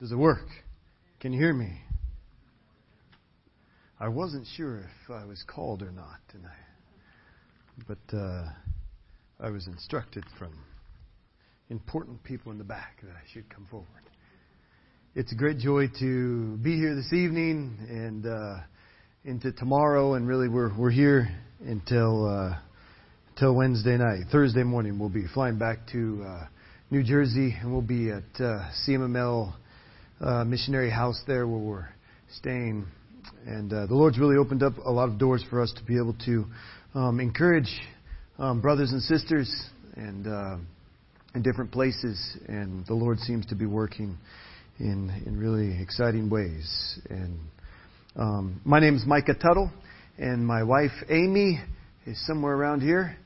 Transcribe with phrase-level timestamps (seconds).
[0.00, 0.48] Does it work?
[1.20, 1.78] Can you hear me?
[4.00, 6.50] I wasn't sure if I was called or not tonight,
[7.86, 8.48] but uh,
[9.38, 10.54] I was instructed from
[11.68, 13.88] important people in the back that I should come forward.
[15.14, 18.54] It's a great joy to be here this evening and uh,
[19.26, 21.28] into tomorrow, and really we're we're here
[21.60, 22.56] until uh,
[23.34, 24.20] until Wednesday night.
[24.32, 26.46] Thursday morning we'll be flying back to uh,
[26.90, 29.52] New Jersey, and we'll be at uh, CMML
[30.20, 31.88] uh, missionary house there where we're
[32.36, 32.86] staying.
[33.46, 35.96] And uh, the Lord's really opened up a lot of doors for us to be
[35.96, 36.44] able to
[36.94, 37.70] um, encourage
[38.38, 39.50] um, brothers and sisters
[39.96, 40.56] and uh,
[41.34, 42.36] in different places.
[42.48, 44.18] And the Lord seems to be working
[44.78, 47.00] in in really exciting ways.
[47.08, 47.38] And
[48.16, 49.70] um, my name is Micah Tuttle,
[50.18, 51.60] and my wife Amy
[52.06, 53.16] is somewhere around here.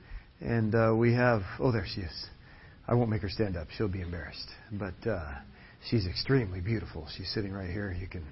[0.40, 2.26] And uh, we have oh there she is.
[2.86, 4.48] I won't make her stand up; she'll be embarrassed.
[4.72, 5.32] But uh,
[5.90, 7.06] She's extremely beautiful.
[7.14, 7.94] She's sitting right here.
[8.00, 8.24] You can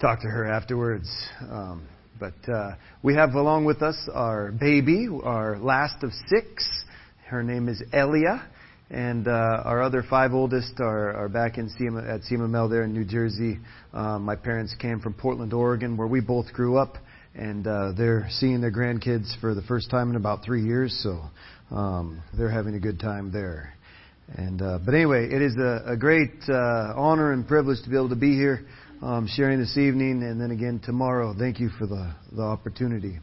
[0.00, 1.08] talk to her afterwards.
[1.40, 1.86] Um,
[2.18, 6.68] but uh, we have along with us our baby, our last of six.
[7.28, 8.44] Her name is Elia.
[8.90, 12.92] And uh, our other five oldest are, are back in CM, at CMML there in
[12.92, 13.58] New Jersey.
[13.92, 16.96] Um, my parents came from Portland, Oregon, where we both grew up.
[17.36, 20.98] And uh, they're seeing their grandkids for the first time in about three years.
[21.04, 21.22] So
[21.72, 23.74] um, they're having a good time there.
[24.36, 27.96] And uh, but anyway, it is a, a great uh, honor and privilege to be
[27.96, 28.66] able to be here,
[29.02, 31.34] um, sharing this evening, and then again tomorrow.
[31.38, 33.18] Thank you for the the opportunity.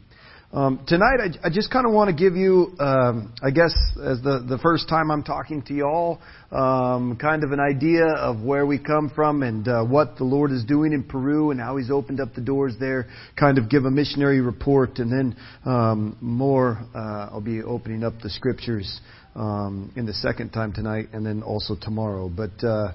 [0.52, 4.22] Um, tonight, I, I just kind of want to give you, um, I guess, as
[4.22, 8.42] the the first time I'm talking to you all, um, kind of an idea of
[8.42, 11.76] where we come from and uh, what the Lord is doing in Peru and how
[11.76, 13.06] He's opened up the doors there.
[13.38, 16.78] Kind of give a missionary report, and then um, more.
[16.94, 19.00] Uh, I'll be opening up the scriptures
[19.36, 22.28] um, in the second time tonight and then also tomorrow.
[22.28, 22.92] But uh,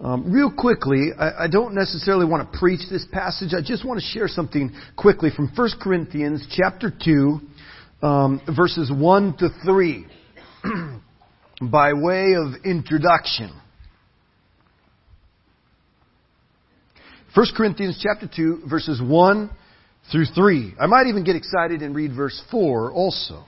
[0.00, 3.54] um, real quickly, I, I, don't necessarily want to preach this passage.
[3.54, 7.40] I just want to share something quickly from 1 Corinthians chapter 2,
[8.02, 10.06] um, verses 1 to 3,
[11.62, 13.52] by way of introduction.
[17.34, 19.50] 1 Corinthians chapter 2, verses 1
[20.10, 20.74] through 3.
[20.80, 23.44] I might even get excited and read verse 4 also.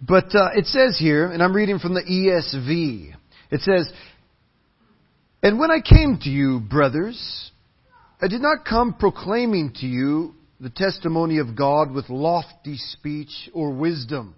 [0.00, 3.14] But uh, it says here, and I'm reading from the ESV,
[3.50, 3.92] it says,
[5.42, 7.50] And when I came to you, brothers,
[8.22, 13.72] I did not come proclaiming to you the testimony of God with lofty speech or
[13.72, 14.34] wisdom.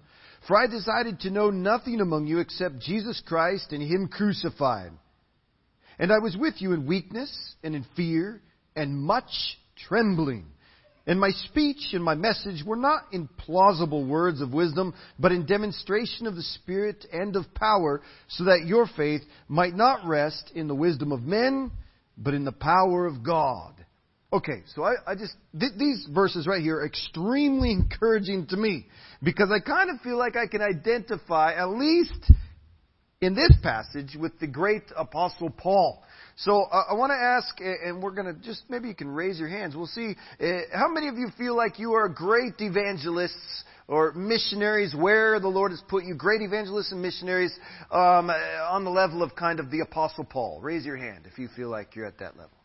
[0.48, 4.90] For I decided to know nothing among you except Jesus Christ and Him crucified.
[5.98, 8.40] And I was with you in weakness and in fear
[8.74, 9.30] and much
[9.88, 10.46] trembling.
[11.06, 15.46] And my speech and my message were not in plausible words of wisdom, but in
[15.46, 20.68] demonstration of the Spirit and of power, so that your faith might not rest in
[20.68, 21.72] the wisdom of men,
[22.16, 23.74] but in the power of God.
[24.32, 28.86] Okay, so I, I just, th- these verses right here are extremely encouraging to me,
[29.22, 32.30] because I kind of feel like I can identify, at least
[33.20, 36.02] in this passage, with the great Apostle Paul.
[36.36, 39.38] So uh, I want to ask, and we're going to just maybe you can raise
[39.38, 39.76] your hands.
[39.76, 44.94] We'll see uh, how many of you feel like you are great evangelists or missionaries
[44.94, 47.52] where the Lord has put you, great evangelists and missionaries
[47.90, 48.34] um, uh,
[48.70, 50.60] on the level of kind of the Apostle Paul.
[50.62, 52.56] Raise your hand if you feel like you're at that level.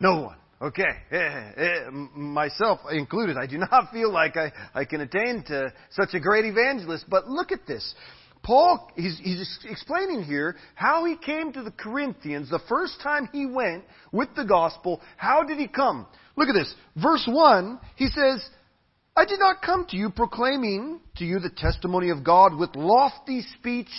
[0.00, 0.36] No one.
[0.60, 6.14] Okay, eh, myself included, I do not feel like I, I can attain to such
[6.14, 7.06] a great evangelist.
[7.08, 7.94] But look at this.
[8.42, 13.46] Paul, he's, he's, explaining here how he came to the Corinthians the first time he
[13.46, 15.00] went with the gospel.
[15.16, 16.06] How did he come?
[16.36, 16.74] Look at this.
[16.96, 18.44] Verse 1, he says,
[19.16, 23.42] I did not come to you proclaiming to you the testimony of God with lofty
[23.58, 23.90] speech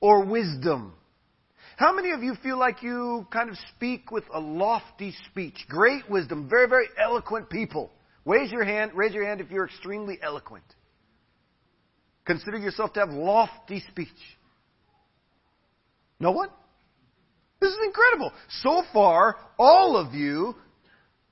[0.00, 0.94] or wisdom.
[1.76, 6.08] How many of you feel like you kind of speak with a lofty speech, great
[6.08, 7.90] wisdom, very, very eloquent people?
[8.24, 10.64] Raise your hand, raise your hand if you're extremely eloquent.
[12.30, 14.06] Consider yourself to have lofty speech.
[16.20, 16.48] No one?
[17.60, 18.32] This is incredible.
[18.62, 20.54] So far, all of you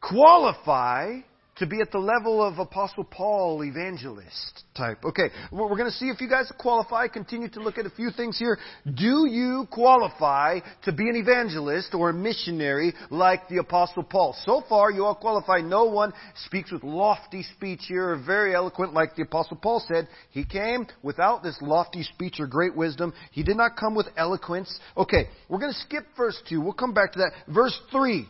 [0.01, 1.21] qualify
[1.59, 5.05] to be at the level of Apostle Paul, evangelist type.
[5.05, 7.09] Okay, we're going to see if you guys qualify.
[7.09, 8.59] Continue to look at a few things here.
[8.85, 14.37] Do you qualify to be an evangelist or a missionary like the Apostle Paul?
[14.45, 15.61] So far, you all qualify.
[15.61, 16.13] No one
[16.47, 20.09] speaks with lofty speech here, or very eloquent like the Apostle Paul said.
[20.31, 23.13] He came without this lofty speech or great wisdom.
[23.33, 24.79] He did not come with eloquence.
[24.97, 26.61] Okay, we're going to skip verse 2.
[26.61, 27.33] We'll come back to that.
[27.53, 28.29] Verse 3.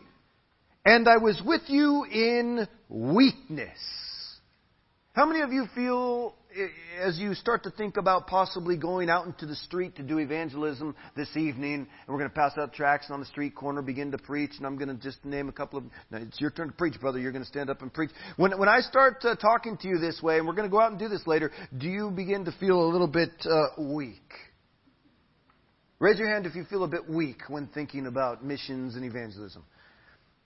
[0.85, 3.77] And I was with you in weakness.
[5.13, 6.35] How many of you feel
[6.99, 10.95] as you start to think about possibly going out into the street to do evangelism
[11.15, 14.17] this evening, and we're going to pass out tracts on the street corner, begin to
[14.17, 15.85] preach, and I'm going to just name a couple of.
[16.09, 17.19] No, it's your turn to preach, brother.
[17.19, 18.09] You're going to stand up and preach.
[18.37, 20.79] When when I start uh, talking to you this way, and we're going to go
[20.79, 24.31] out and do this later, do you begin to feel a little bit uh, weak?
[25.99, 29.63] Raise your hand if you feel a bit weak when thinking about missions and evangelism.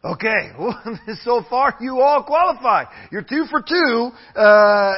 [0.04, 2.86] Okay, well, so far you all qualify.
[3.12, 4.94] You're two for two uh,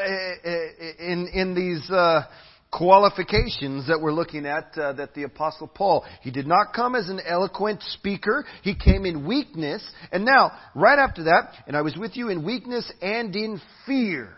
[1.00, 2.24] in in these uh,
[2.72, 4.75] qualifications that we're looking at.
[4.75, 8.46] Uh, that the Apostle Paul he did not come as an eloquent speaker.
[8.63, 12.44] He came in weakness, and now right after that, and I was with you in
[12.44, 14.34] weakness and in fear.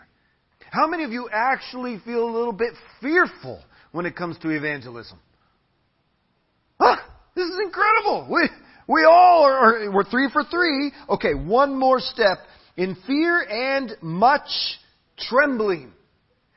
[0.70, 3.62] How many of you actually feel a little bit fearful
[3.92, 5.18] when it comes to evangelism?
[6.78, 6.96] Huh,
[7.34, 8.28] this is incredible.
[8.88, 10.92] We all are, we're three for three.
[11.10, 12.38] Okay, one more step.
[12.76, 14.48] In fear and much
[15.18, 15.92] trembling.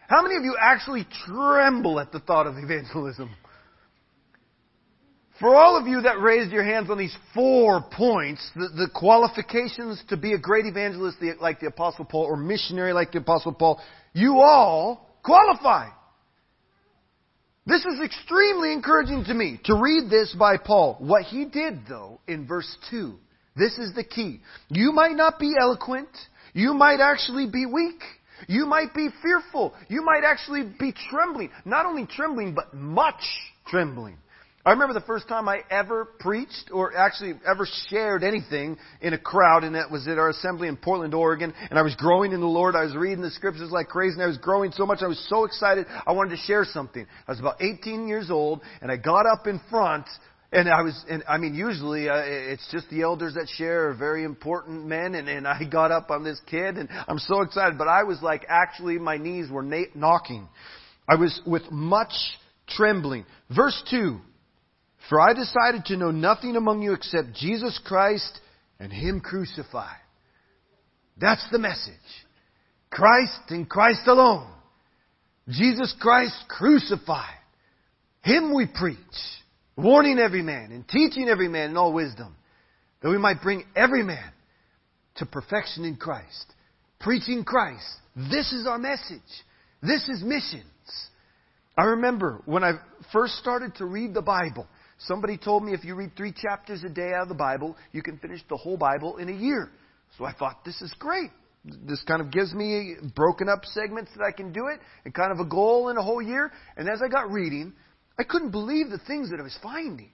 [0.08, 3.30] How many of you actually tremble at the thought of evangelism?
[5.42, 10.02] For all of you that raised your hands on these four points, the, the qualifications
[10.10, 13.82] to be a great evangelist like the Apostle Paul or missionary like the Apostle Paul,
[14.14, 15.90] you all qualify.
[17.66, 20.96] This is extremely encouraging to me to read this by Paul.
[21.00, 23.14] What he did, though, in verse 2,
[23.56, 24.42] this is the key.
[24.70, 26.10] You might not be eloquent.
[26.54, 28.02] You might actually be weak.
[28.48, 29.76] You might be fearful.
[29.90, 31.52] You might actually be trembling.
[31.64, 33.24] Not only trembling, but much
[33.68, 34.18] trembling.
[34.64, 39.18] I remember the first time I ever preached or actually ever shared anything in a
[39.18, 41.52] crowd, and that was at our assembly in Portland, Oregon.
[41.70, 42.76] And I was growing in the Lord.
[42.76, 45.00] I was reading the scriptures like crazy, and I was growing so much.
[45.02, 45.88] I was so excited.
[46.06, 47.08] I wanted to share something.
[47.28, 50.06] I was about 18 years old, and I got up in front.
[50.54, 53.94] And I was, and I mean, usually uh, it's just the elders that share, are
[53.96, 57.78] very important men, and, and I got up on this kid, and I'm so excited.
[57.78, 60.50] But I was like, actually, my knees were na- knocking.
[61.08, 62.14] I was with much
[62.68, 63.26] trembling.
[63.50, 64.20] Verse 2.
[65.10, 68.40] For I decided to know nothing among you except Jesus Christ
[68.80, 69.98] and Him crucified.
[71.18, 71.94] That's the message.
[72.90, 74.52] Christ and Christ alone.
[75.48, 77.38] Jesus Christ crucified.
[78.24, 78.98] Him we preach,
[79.76, 82.36] warning every man and teaching every man in all wisdom,
[83.02, 84.32] that we might bring every man
[85.16, 86.54] to perfection in Christ.
[87.00, 87.86] Preaching Christ.
[88.16, 89.22] This is our message.
[89.82, 90.66] This is missions.
[91.78, 92.74] I remember when I
[93.12, 94.68] first started to read the Bible,
[95.06, 98.04] Somebody told me if you read three chapters a day out of the Bible, you
[98.04, 99.72] can finish the whole Bible in a year.
[100.18, 101.32] So I thought, this is great.
[101.64, 105.32] This kind of gives me broken up segments that I can do it, and kind
[105.32, 106.52] of a goal in a whole year.
[106.76, 107.74] And as I got reading,
[108.18, 110.12] I couldn't believe the things that I was finding.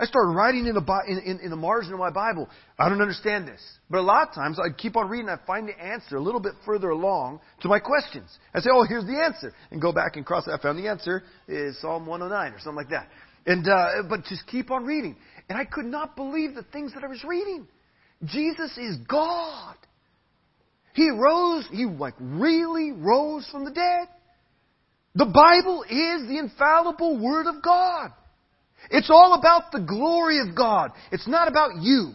[0.00, 2.48] I started writing in the, in, in, in the margin of my Bible.
[2.78, 3.60] I don't understand this.
[3.90, 6.40] But a lot of times I'd keep on reading, I'd find the answer a little
[6.40, 8.30] bit further along to my questions.
[8.54, 9.52] I'd say, oh, here's the answer.
[9.70, 10.52] And go back and cross it.
[10.52, 13.08] I found the answer is Psalm 109 or something like that.
[13.46, 15.16] And, uh, but just keep on reading.
[15.48, 17.66] And I could not believe the things that I was reading.
[18.24, 19.76] Jesus is God.
[20.94, 24.08] He rose, he like really rose from the dead.
[25.14, 28.10] The Bible is the infallible Word of God.
[28.90, 30.92] It's all about the glory of God.
[31.10, 32.12] It's not about you.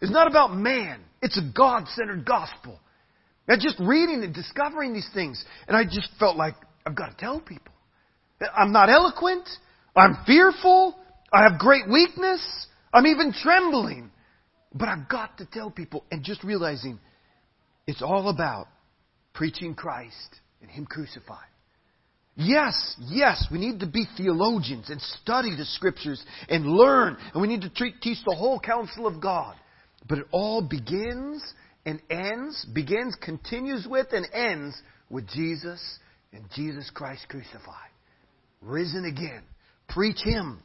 [0.00, 1.00] It's not about man.
[1.22, 2.78] It's a God-centered gospel.
[3.48, 5.42] And just reading and discovering these things.
[5.68, 7.72] And I just felt like, I've got to tell people.
[8.56, 9.48] I'm not eloquent.
[9.96, 10.94] I'm fearful.
[11.32, 12.40] I have great weakness.
[12.92, 14.10] I'm even trembling.
[14.74, 16.98] But I've got to tell people and just realizing
[17.86, 18.68] it's all about
[19.32, 21.48] preaching Christ and Him crucified.
[22.36, 27.48] Yes, yes, we need to be theologians and study the scriptures and learn, and we
[27.48, 29.56] need to treat, teach the whole counsel of God.
[30.06, 31.42] But it all begins
[31.86, 35.80] and ends, begins, continues with, and ends with Jesus
[36.32, 37.90] and Jesus Christ crucified,
[38.60, 39.42] risen again.
[39.88, 40.62] Preach Him.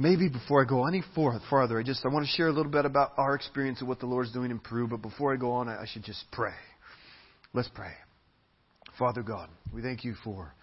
[0.00, 1.02] Maybe before I go any
[1.50, 3.98] farther, I just I want to share a little bit about our experience of what
[3.98, 4.86] the Lord's doing in Peru.
[4.86, 6.54] But before I go on, I should just pray.
[7.52, 7.92] Let's pray.
[8.96, 10.54] Father God, we thank you for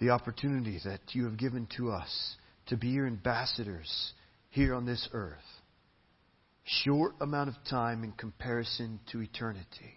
[0.00, 2.36] the opportunity that you have given to us
[2.68, 4.12] to be your ambassadors
[4.48, 5.38] here on this earth.
[6.64, 9.94] Short amount of time in comparison to eternity.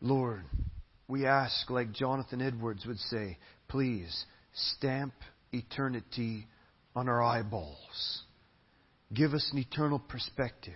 [0.00, 0.44] Lord,
[1.08, 5.14] we ask, like Jonathan Edwards would say, please stamp
[5.52, 6.46] eternity
[6.96, 8.22] on our eyeballs.
[9.12, 10.72] Give us an eternal perspective.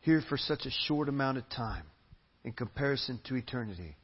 [0.00, 1.84] Here for such a short amount of time
[2.44, 3.96] in comparison to eternity.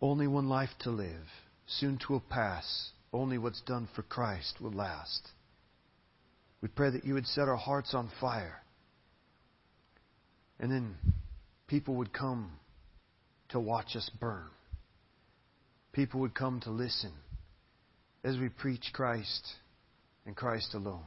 [0.00, 1.26] Only one life to live.
[1.66, 2.90] Soon twill pass.
[3.12, 5.28] Only what's done for Christ will last.
[6.60, 8.62] We pray that you would set our hearts on fire.
[10.58, 10.96] And then
[11.66, 12.50] people would come
[13.50, 14.46] to watch us burn.
[15.92, 17.12] People would come to listen
[18.24, 19.46] as we preach Christ
[20.26, 21.04] and Christ alone.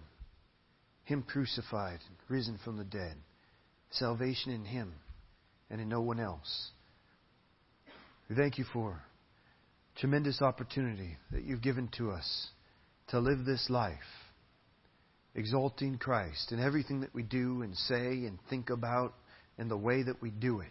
[1.03, 3.15] Him crucified, risen from the dead.
[3.91, 4.93] Salvation in Him
[5.69, 6.69] and in no one else.
[8.29, 9.01] We thank you for
[9.99, 12.47] tremendous opportunity that you've given to us
[13.09, 13.97] to live this life,
[15.35, 19.13] exalting Christ in everything that we do and say and think about
[19.57, 20.69] and the way that we do it.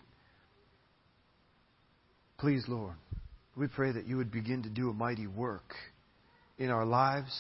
[2.38, 2.94] Please, Lord,
[3.56, 5.74] we pray that you would begin to do a mighty work
[6.58, 7.34] in our lives,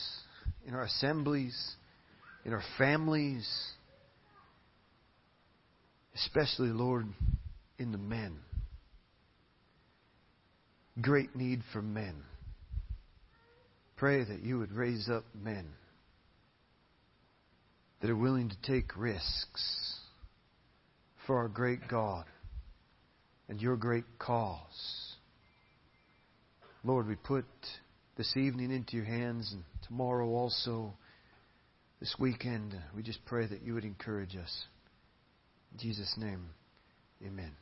[0.66, 1.56] in our assemblies,
[2.44, 3.48] in our families,
[6.14, 7.06] especially, Lord,
[7.78, 8.38] in the men
[11.00, 12.14] great need for men.
[13.96, 15.66] Pray that you would raise up men
[18.00, 20.00] that are willing to take risks
[21.26, 22.24] for our great God
[23.48, 25.14] and your great cause.
[26.84, 27.46] Lord, we put
[28.16, 30.94] this evening into your hands and tomorrow also,
[32.00, 32.74] this weekend.
[32.94, 34.64] We just pray that you would encourage us.
[35.72, 36.46] In Jesus' name,
[37.26, 37.52] amen.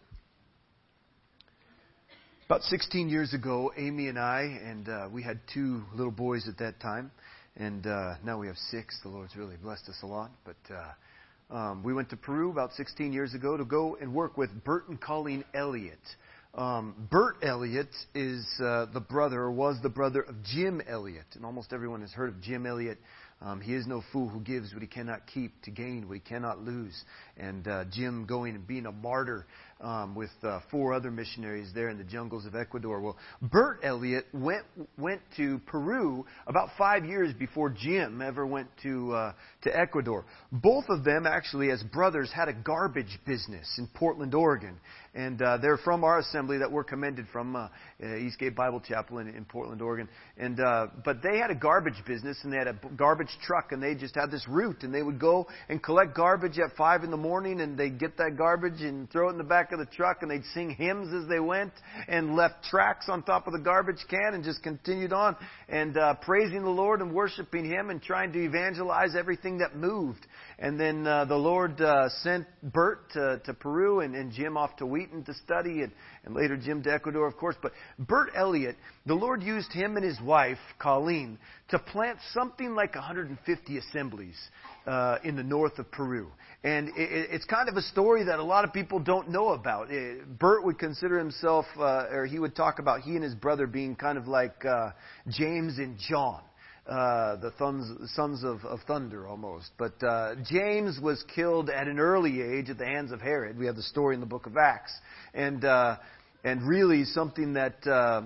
[2.47, 6.59] About 16 years ago, Amy and I, and uh, we had two little boys at
[6.59, 7.11] that time,
[7.57, 8.97] and uh, now we have six.
[9.03, 10.31] The Lord's really blessed us a lot.
[10.45, 10.93] But uh,
[11.51, 14.89] um, we went to Peru about 16 years ago to go and work with Bert
[14.89, 16.01] and Colleen Elliot.
[16.55, 21.45] Um, Bert Elliot is uh, the brother, or was the brother of Jim Elliot, and
[21.45, 22.99] almost everyone has heard of Jim Elliot.
[23.43, 26.21] Um, he is no fool who gives what he cannot keep to gain what he
[26.21, 27.05] cannot lose.
[27.37, 29.47] And uh, Jim going and being a martyr
[29.81, 33.01] um, with uh, four other missionaries there in the jungles of Ecuador.
[33.01, 34.65] Well, Bert Elliot went
[34.97, 40.25] went to Peru about five years before Jim ever went to uh, to Ecuador.
[40.51, 44.79] Both of them actually, as brothers, had a garbage business in Portland, Oregon,
[45.17, 47.69] and uh, they're from our assembly that we're commended from uh,
[48.01, 50.09] Eastgate Bible Chapel in, in Portland, Oregon.
[50.37, 53.83] And uh, but they had a garbage business and they had a garbage truck and
[53.83, 57.11] they just had this route and they would go and collect garbage at five in
[57.11, 59.87] the morning and they'd get that garbage and throw it in the back of the
[59.87, 61.73] truck and they'd sing hymns as they went
[62.09, 65.35] and left tracks on top of the garbage can and just continued on
[65.69, 70.27] and uh, praising the Lord and worshiping Him and trying to evangelize everything that moved.
[70.59, 74.77] And then uh, the Lord uh, sent Bert to, to Peru and, and Jim off
[74.77, 75.93] to Wheaton to study and,
[76.25, 77.57] and later Jim to of course.
[77.63, 82.95] But Bert Elliot, the Lord used him and his wife, Colleen, to plant something like
[82.95, 84.37] 150 assemblies
[84.87, 86.29] uh, in the north of Peru.
[86.65, 89.91] And it, it's kind of a story that a lot of people don't know about.
[89.91, 93.67] It, Bert would consider himself, uh, or he would talk about he and his brother
[93.67, 94.91] being kind of like uh,
[95.29, 96.41] James and John.
[96.89, 99.71] Uh, the thuns, sons of, of thunder almost.
[99.77, 103.59] But uh, James was killed at an early age at the hands of Herod.
[103.59, 104.93] We have the story in the book of Acts.
[105.35, 105.97] And uh,
[106.45, 108.23] and really something that uh,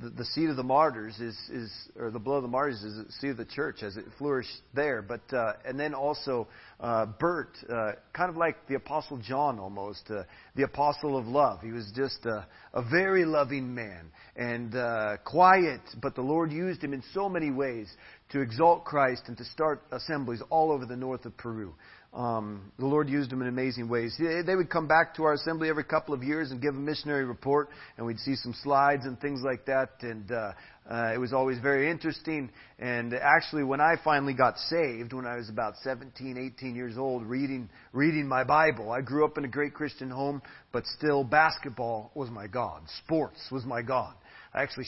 [0.00, 3.12] the, seed of the martyrs is, is, or the blood of the martyrs is the
[3.12, 5.02] seed of the church as it flourished there.
[5.02, 6.46] But uh, and then also
[6.78, 10.22] uh, Bert, uh, kind of like the apostle John almost, uh,
[10.54, 11.60] the apostle of love.
[11.62, 16.82] He was just a, a very loving man and uh, quiet, but the Lord used
[16.82, 17.88] him in so many ways
[18.30, 21.74] to exalt Christ and to start assemblies all over the north of Peru.
[22.14, 24.16] Um, the Lord used them in amazing ways.
[24.18, 27.26] They would come back to our assembly every couple of years and give a missionary
[27.26, 29.90] report, and we'd see some slides and things like that.
[30.00, 30.52] And uh,
[30.90, 32.50] uh, it was always very interesting.
[32.78, 37.26] And actually, when I finally got saved, when I was about 17, 18 years old,
[37.26, 40.40] reading reading my Bible, I grew up in a great Christian home,
[40.72, 42.82] but still, basketball was my God.
[43.04, 44.14] Sports was my God.
[44.54, 44.86] I actually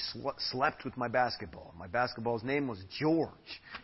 [0.51, 1.75] slept with my basketball.
[1.79, 3.31] My basketball's name was George.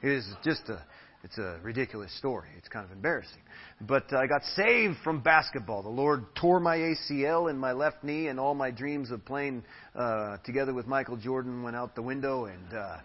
[0.02, 0.82] It is just a
[1.26, 2.50] it's a ridiculous story.
[2.56, 3.42] It's kind of embarrassing.
[3.80, 5.82] But uh, I got saved from basketball.
[5.82, 9.64] The Lord tore my ACL in my left knee, and all my dreams of playing
[9.96, 12.44] uh, together with Michael Jordan went out the window.
[12.44, 12.96] And uh,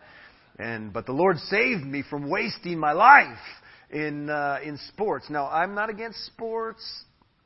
[0.59, 3.39] and but the Lord saved me from wasting my life
[3.89, 5.25] in uh, in sports.
[5.31, 6.83] Now I'm not against sports.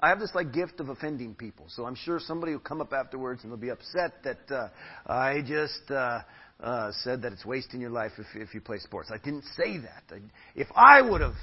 [0.02, 2.92] I have this like gift of offending people, so I'm sure somebody will come up
[2.92, 4.68] afterwards and they'll be upset that uh,
[5.10, 6.20] I just uh,
[6.60, 9.12] uh, said that it's wasting your life if, if you play sports.
[9.14, 10.04] I didn't say that.
[10.10, 10.20] I,
[10.56, 11.36] if I would have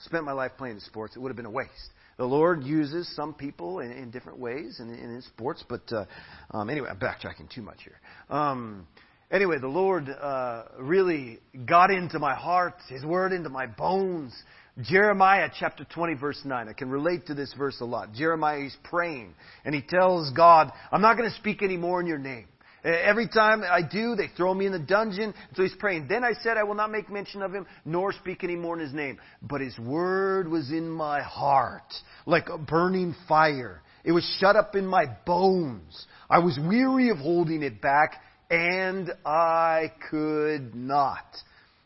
[0.00, 1.90] spent my life playing sports, it would have been a waste.
[2.16, 6.04] The Lord uses some people in, in different ways in, in sports, but uh,
[6.52, 7.98] um, anyway, I'm backtracking too much here.
[8.30, 8.86] Um,
[9.30, 14.32] anyway, the Lord uh, really got into my heart, His Word into my bones.
[14.80, 16.68] Jeremiah chapter 20 verse 9.
[16.68, 18.12] I can relate to this verse a lot.
[18.12, 22.18] Jeremiah is praying and he tells God, I'm not going to speak anymore in your
[22.18, 22.46] name.
[22.84, 25.32] Every time I do, they throw me in the dungeon.
[25.54, 26.06] So he's praying.
[26.08, 28.80] Then I said, I will not make mention of him, nor speak any more in
[28.80, 29.18] his name.
[29.40, 31.94] But his word was in my heart,
[32.26, 36.06] like a burning fire It was shut up in my bones.
[36.28, 41.24] I was weary of holding it back, and I could not.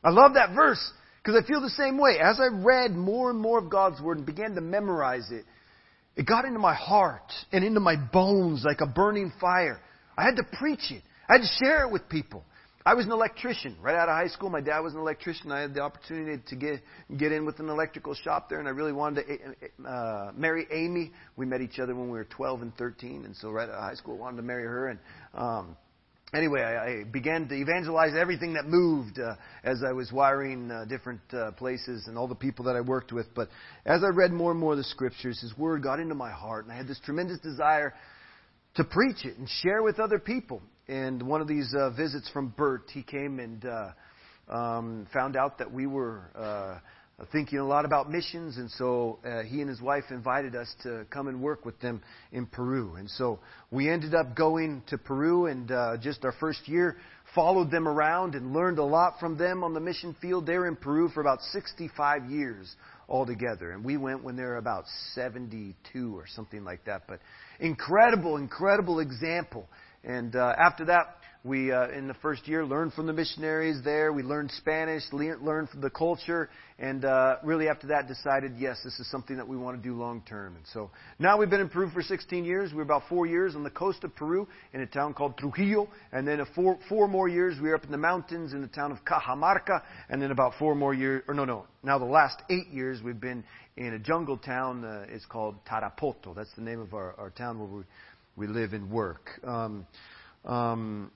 [0.03, 2.19] I love that verse because I feel the same way.
[2.21, 5.45] As I read more and more of God's Word and began to memorize it,
[6.17, 9.81] it got into my heart and into my bones like a burning fire.
[10.19, 11.03] I had to preach it.
[11.29, 12.45] I had to share it with people.
[12.85, 14.51] I was an electrician right out of high school.
[14.51, 15.53] My dad was an electrician.
[15.53, 16.81] I had the opportunity to get
[17.17, 21.13] get in with an electrical shop there, and I really wanted to uh, marry Amy.
[21.37, 23.81] We met each other when we were 12 and 13, and so right out of
[23.81, 24.89] high school, I wanted to marry her.
[24.89, 24.99] And
[25.35, 25.77] um,
[26.35, 30.85] anyway, I, I began to evangelize everything that moved uh, as I was wiring uh,
[30.87, 33.27] different uh, places and all the people that I worked with.
[33.35, 33.51] But
[33.87, 36.65] as I read more and more of the scriptures, His Word got into my heart,
[36.65, 37.93] and I had this tremendous desire
[38.79, 40.63] to preach it and share with other people.
[40.87, 43.91] And one of these uh, visits from Bert, he came and uh,
[44.49, 46.79] um, found out that we were uh,
[47.33, 51.05] thinking a lot about missions, and so uh, he and his wife invited us to
[51.11, 52.95] come and work with them in Peru.
[52.95, 53.41] And so
[53.73, 56.99] we ended up going to Peru, and uh, just our first year,
[57.35, 60.47] followed them around and learned a lot from them on the mission field.
[60.47, 62.73] They were in Peru for about 65 years
[63.09, 64.85] altogether, and we went when they were about
[65.15, 67.03] 72 or something like that.
[67.09, 67.21] But
[67.61, 69.69] incredible, incredible example
[70.05, 74.13] and uh, after that, we, uh, in the first year, learned from the missionaries there.
[74.13, 78.99] We learned Spanish, learned from the culture, and uh, really after that decided, yes, this
[78.99, 80.57] is something that we want to do long term.
[80.57, 82.73] And so now we've been in Peru for 16 years.
[82.73, 85.89] We are about four years on the coast of Peru in a town called Trujillo,
[86.13, 88.91] and then four, four more years we were up in the mountains in the town
[88.93, 92.69] of Cajamarca, and then about four more years, or no, no, now the last eight
[92.69, 93.45] years we've been
[93.77, 94.85] in a jungle town.
[94.85, 96.35] Uh, it's called Tarapoto.
[96.35, 97.85] That's the name of our, our town where we
[98.39, 99.41] we live and work.
[99.45, 99.87] Um,
[100.45, 101.11] um,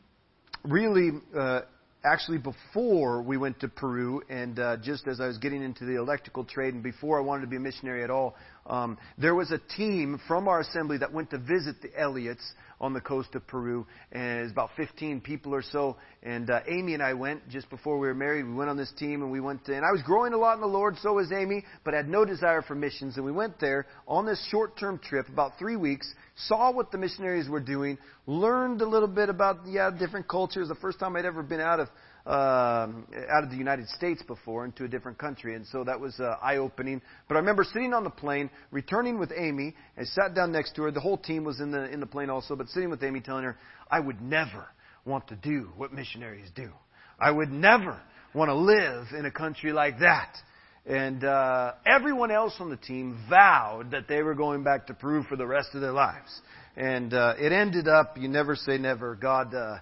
[0.64, 1.60] really, uh,
[2.04, 5.96] actually, before we went to Peru, and uh, just as I was getting into the
[5.96, 8.34] electrical trade, and before I wanted to be a missionary at all,
[8.66, 12.42] um, there was a team from our assembly that went to visit the Elliots
[12.80, 15.96] on the coast of Peru, and it was about 15 people or so.
[16.22, 18.44] And uh, Amy and I went just before we were married.
[18.44, 20.54] We went on this team, and we went to, and I was growing a lot
[20.54, 23.16] in the Lord, so was Amy, but had no desire for missions.
[23.16, 26.12] And we went there on this short-term trip, about three weeks,
[26.48, 30.68] saw what the missionaries were doing, learned a little bit about yeah different cultures.
[30.68, 31.88] The first time I'd ever been out of
[32.26, 36.18] um, out of the United States before into a different country, and so that was
[36.20, 37.02] uh, eye-opening.
[37.28, 40.82] But I remember sitting on the plane, returning with Amy, and sat down next to
[40.82, 40.90] her.
[40.90, 43.44] The whole team was in the in the plane also, but sitting with Amy, telling
[43.44, 43.56] her,
[43.90, 44.66] "I would never
[45.04, 46.70] want to do what missionaries do.
[47.18, 48.00] I would never
[48.34, 50.36] want to live in a country like that."
[50.84, 55.22] And uh, everyone else on the team vowed that they were going back to Peru
[55.22, 56.40] for the rest of their lives.
[56.76, 59.14] And uh, it ended up, you never say never.
[59.14, 59.76] God uh,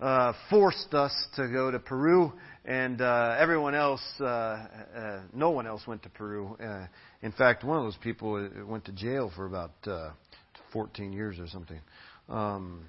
[0.00, 2.32] uh, forced us to go to Peru,
[2.64, 6.56] and uh, everyone else, uh, uh, no one else went to Peru.
[6.62, 6.86] Uh,
[7.22, 10.10] in fact, one of those people uh, went to jail for about uh,
[10.72, 11.80] 14 years or something.
[12.28, 12.84] Um,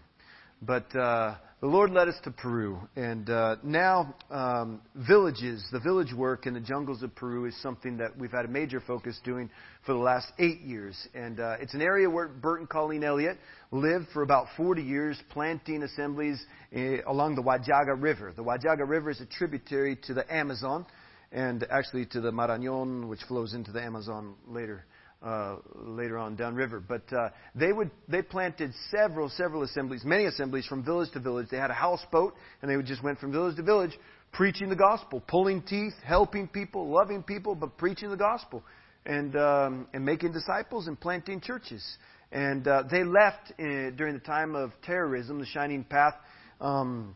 [0.62, 6.14] but uh, the Lord led us to Peru, and uh, now um, villages, the village
[6.14, 9.50] work in the jungles of Peru is something that we've had a major focus doing
[9.86, 10.96] for the last eight years.
[11.14, 13.38] And uh, it's an area where Bert and Colleen Elliot
[13.72, 16.42] lived for about 40 years, planting assemblies
[16.74, 18.32] uh, along the Huallaga River.
[18.34, 20.86] The Huallaga River is a tributary to the Amazon,
[21.34, 24.86] and actually to the Marañón, which flows into the Amazon later
[25.22, 26.80] uh, later on downriver.
[26.80, 31.48] But uh, they would they planted several several assemblies, many assemblies from village to village.
[31.50, 33.98] They had a houseboat, and they would just went from village to village,
[34.32, 38.64] preaching the gospel, pulling teeth, helping people, loving people, but preaching the gospel,
[39.06, 41.84] and um, and making disciples and planting churches.
[42.32, 46.14] And uh, they left in, uh, during the time of terrorism, the Shining Path,
[46.62, 47.16] um,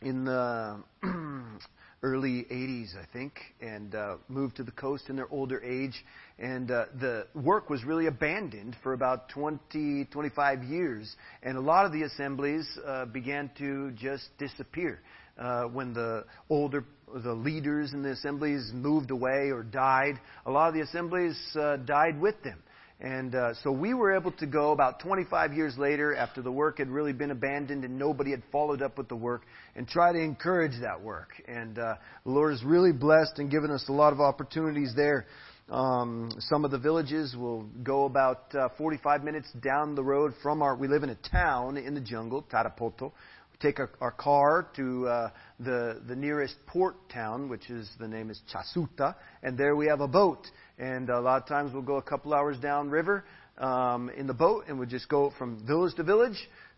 [0.00, 0.82] in the
[2.02, 6.04] early 80s, I think, and uh, moved to the coast in their older age.
[6.38, 11.14] And uh, the work was really abandoned for about 20, 25 years.
[11.42, 15.00] And a lot of the assemblies uh, began to just disappear.
[15.38, 16.82] Uh, when the older
[17.22, 21.76] the leaders in the assemblies moved away or died, a lot of the assemblies uh,
[21.76, 22.60] died with them.
[23.00, 26.78] And uh, so we were able to go about 25 years later, after the work
[26.78, 29.42] had really been abandoned and nobody had followed up with the work,
[29.74, 31.28] and try to encourage that work.
[31.46, 35.26] And uh, the Lord has really blessed and given us a lot of opportunities there.
[35.68, 40.62] Um, some of the villages will go about uh, 45 minutes down the road from
[40.62, 40.76] our.
[40.76, 43.10] We live in a town in the jungle, Tarapoto.
[43.50, 48.06] We take our, our car to uh, the the nearest port town, which is the
[48.06, 50.46] name is Chazuta, and there we have a boat
[50.78, 53.24] and a lot of times we'll go a couple hours downriver
[53.58, 56.36] um, in the boat, and we'll just go from village to village,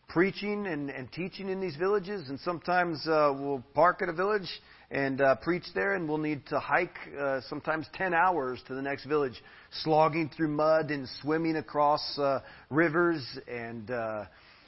[0.08, 2.28] preaching and, and teaching in these villages.
[2.28, 4.48] And sometimes uh, we'll park at a village
[4.90, 8.82] and uh, preach there, and we'll need to hike uh, sometimes 10 hours to the
[8.82, 9.42] next village,
[9.82, 14.24] slogging through mud and swimming across uh, rivers and uh,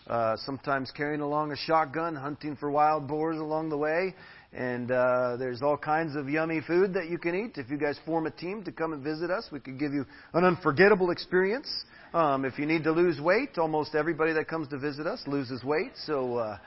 [0.07, 4.15] uh, sometimes carrying along a shotgun, hunting for wild boars along the way.
[4.53, 7.57] And uh, there's all kinds of yummy food that you can eat.
[7.57, 10.05] If you guys form a team to come and visit us, we could give you
[10.35, 11.69] an unforgettable experience.
[12.13, 15.63] Um, if you need to lose weight, almost everybody that comes to visit us loses
[15.63, 15.93] weight.
[16.05, 16.59] So uh,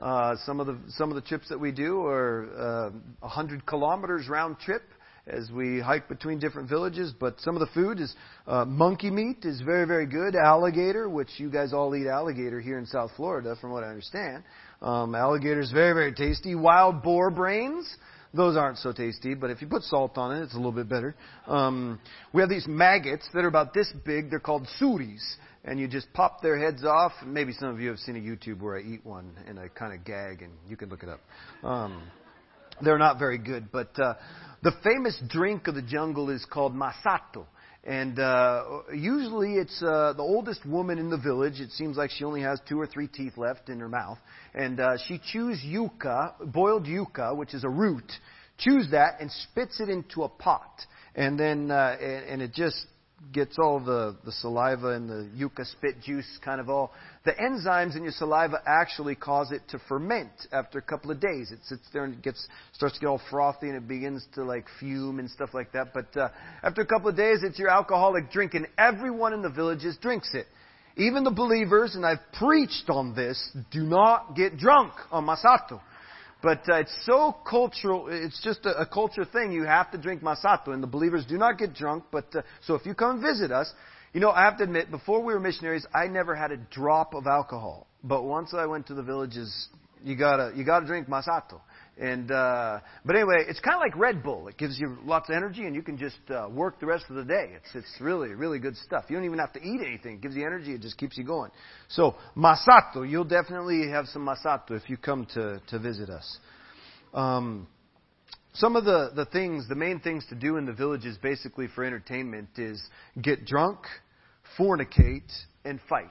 [0.00, 4.28] uh, some of the some of the trips that we do are uh, 100 kilometers
[4.28, 4.82] round trip
[5.28, 7.12] as we hike between different villages.
[7.18, 8.14] But some of the food is
[8.46, 10.34] uh, monkey meat is very very good.
[10.34, 14.44] Alligator, which you guys all eat alligator here in South Florida, from what I understand.
[14.82, 16.54] Um, alligator is very very tasty.
[16.54, 17.88] Wild boar brains.
[18.34, 20.86] Those aren't so tasty, but if you put salt on it, it's a little bit
[20.86, 21.14] better.
[21.46, 21.98] Um,
[22.34, 24.28] we have these maggots that are about this big.
[24.28, 25.22] They're called suris
[25.64, 27.12] and you just pop their heads off.
[27.24, 29.92] Maybe some of you have seen a YouTube where I eat one and I kind
[29.92, 31.20] of gag, and you can look it up.
[31.62, 32.02] Um,
[32.82, 34.14] they're not very good, but uh,
[34.62, 37.46] the famous drink of the jungle is called masato.
[37.84, 41.60] And uh, usually it's uh, the oldest woman in the village.
[41.60, 44.18] It seems like she only has two or three teeth left in her mouth.
[44.54, 48.10] And uh, she chews yucca, boiled yucca, which is a root,
[48.58, 50.82] chews that and spits it into a pot.
[51.14, 52.76] And then, uh, and, and it just
[53.32, 56.92] gets all the, the saliva and the yucca spit juice kind of all.
[57.24, 61.50] The enzymes in your saliva actually cause it to ferment after a couple of days.
[61.50, 64.44] It sits there and it gets starts to get all frothy and it begins to
[64.44, 65.92] like fume and stuff like that.
[65.92, 66.28] But uh,
[66.62, 70.30] after a couple of days, it's your alcoholic drink, and everyone in the villages drinks
[70.34, 70.46] it.
[70.96, 75.80] Even the believers, and I've preached on this, do not get drunk on masato.
[76.42, 78.06] But uh, it's so cultural.
[78.08, 79.50] It's just a, a, culture thing.
[79.50, 82.04] You have to drink masato, and the believers do not get drunk.
[82.12, 83.72] But uh, so if you come visit us,
[84.12, 87.14] you know I have to admit, before we were missionaries, I never had a drop
[87.14, 87.88] of alcohol.
[88.04, 89.68] But once I went to the villages,
[90.04, 91.60] you gotta you gotta drink masato.
[92.00, 94.46] And uh, but anyway, it's kind of like Red Bull.
[94.46, 97.16] It gives you lots of energy, and you can just uh, work the rest of
[97.16, 97.50] the day.
[97.56, 99.06] It's it's really really good stuff.
[99.08, 100.14] You don't even have to eat anything.
[100.14, 100.72] It gives you energy.
[100.74, 101.50] It just keeps you going.
[101.88, 106.38] So masato, you'll definitely have some masato if you come to to visit us.
[107.12, 107.66] Um,
[108.54, 111.82] some of the the things, the main things to do in the villages, basically for
[111.82, 112.80] entertainment, is
[113.20, 113.80] get drunk,
[114.56, 115.32] fornicate,
[115.64, 116.06] and fight.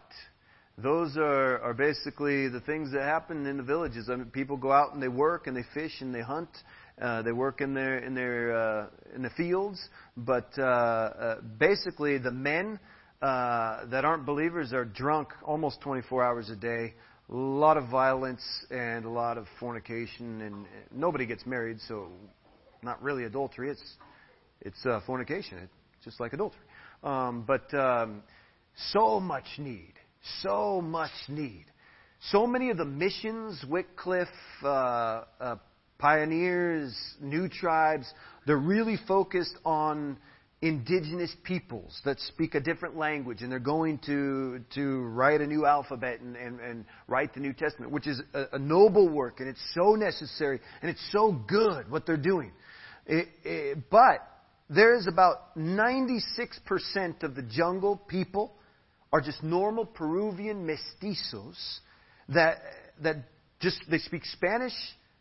[0.79, 4.09] Those are, are basically the things that happen in the villages.
[4.11, 6.49] I mean, people go out and they work and they fish and they hunt.
[7.01, 9.81] Uh, they work in their in their uh, in the fields,
[10.15, 12.79] but uh, uh, basically the men
[13.23, 16.93] uh, that aren't believers are drunk almost 24 hours a day.
[17.31, 22.07] A lot of violence and a lot of fornication, and nobody gets married, so
[22.83, 23.71] not really adultery.
[23.71, 23.95] It's
[24.61, 25.57] it's uh, fornication.
[25.57, 26.61] It's just like adultery.
[27.03, 28.21] Um, but um,
[28.91, 29.93] so much need
[30.41, 31.65] so much need.
[32.31, 34.27] So many of the missions, Wycliffe,
[34.63, 35.55] uh, uh,
[35.99, 38.11] pioneers, new tribes,
[38.45, 40.17] they're really focused on
[40.61, 45.65] indigenous peoples that speak a different language, and they're going to to write a new
[45.67, 49.47] alphabet and, and, and write the New Testament, which is a, a, noble work, and
[49.47, 52.51] it's so necessary, and it's so good what they're doing.
[53.05, 54.27] It, it, but
[54.69, 58.53] there is about 96% of the jungle people
[59.11, 61.79] are just normal Peruvian mestizos
[62.29, 62.57] that
[63.01, 63.17] that
[63.59, 64.73] just they speak Spanish.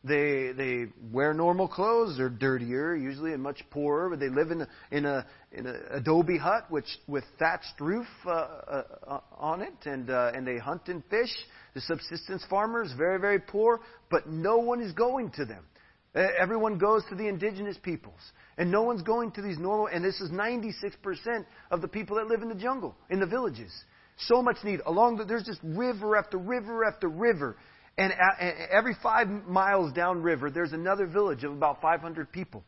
[0.04, 2.16] They they wear normal clothes.
[2.16, 4.10] They're dirtier, usually, and much poorer.
[4.10, 8.06] But they live in a, in a in a adobe hut, which with thatched roof
[8.24, 11.34] uh, uh, uh, on it, and uh, and they hunt and fish.
[11.74, 15.64] The subsistence farmers, very very poor, but no one is going to them.
[16.16, 18.20] Everyone goes to the indigenous peoples.
[18.56, 22.26] And no one's going to these normal, and this is 96% of the people that
[22.26, 23.70] live in the jungle, in the villages.
[24.16, 24.80] So much need.
[24.86, 27.56] Along the, there's just river after river after river.
[27.98, 28.12] And
[28.70, 32.64] every five miles downriver, there's another village of about 500 people.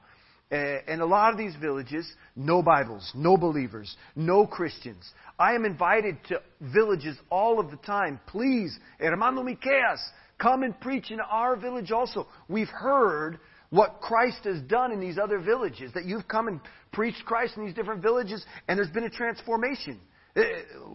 [0.50, 5.04] And a lot of these villages, no Bibles, no believers, no Christians.
[5.38, 8.18] I am invited to villages all of the time.
[8.26, 10.00] Please, hermano Miqueas,
[10.38, 12.26] come and preach in our village also.
[12.48, 13.38] We've heard
[13.70, 16.60] what Christ has done in these other villages, that you've come and
[16.92, 20.00] preached Christ in these different villages, and there's been a transformation.
[20.36, 20.42] Eh,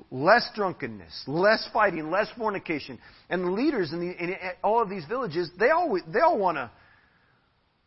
[0.10, 2.98] less drunkenness, less fighting, less fornication.
[3.30, 6.58] And the leaders in, the, in all of these villages, they all, they all want
[6.58, 6.72] a,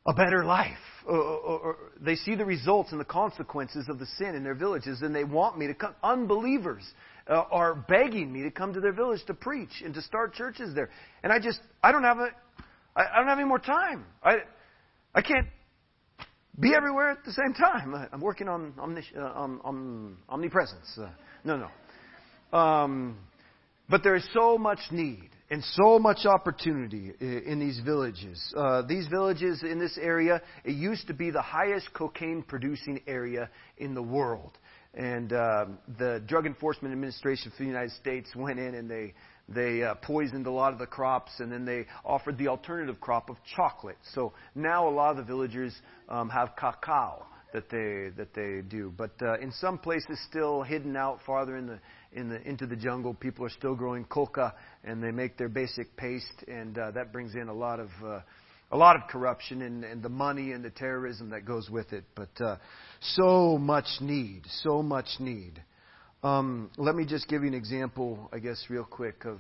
[0.07, 0.77] a better life.
[1.07, 4.57] Or, or, or they see the results and the consequences of the sin in their
[4.57, 5.95] villages, and they want me to come.
[6.03, 6.83] Unbelievers
[7.29, 10.75] uh, are begging me to come to their village to preach and to start churches
[10.75, 10.91] there.
[11.23, 12.29] And I just, I don't have a,
[12.95, 14.05] I, I don't have any more time.
[14.23, 14.39] I,
[15.15, 15.49] I can't
[16.59, 18.09] be everywhere at the same time.
[18.13, 20.99] I'm working on, omnis- uh, on, on omnipresence.
[20.99, 21.09] Uh,
[21.45, 21.57] no,
[22.53, 22.59] no.
[22.59, 23.19] Um,
[23.89, 25.31] but there is so much need.
[25.51, 28.53] And so much opportunity in these villages.
[28.57, 33.49] Uh, these villages in this area, it used to be the highest cocaine producing area
[33.79, 34.59] in the world.
[34.95, 35.67] And uh,
[35.99, 39.15] the Drug Enforcement Administration for the United States went in and they
[39.49, 43.31] they uh, poisoned a lot of the crops, and then they offered the alternative crop
[43.31, 43.99] of chocolate.
[44.13, 45.73] So now a lot of the villagers
[46.09, 47.25] um, have cacao
[47.57, 48.93] that they that they do.
[48.95, 51.79] But uh, in some places, still hidden out farther in the
[52.13, 55.97] in the into the jungle, people are still growing coca, and they make their basic
[55.97, 58.21] paste, and uh, that brings in a lot of uh,
[58.73, 62.05] a lot of corruption and, and the money and the terrorism that goes with it.
[62.15, 62.57] But uh,
[63.01, 65.63] so much need, so much need.
[66.23, 69.39] Um, let me just give you an example, I guess, real quick of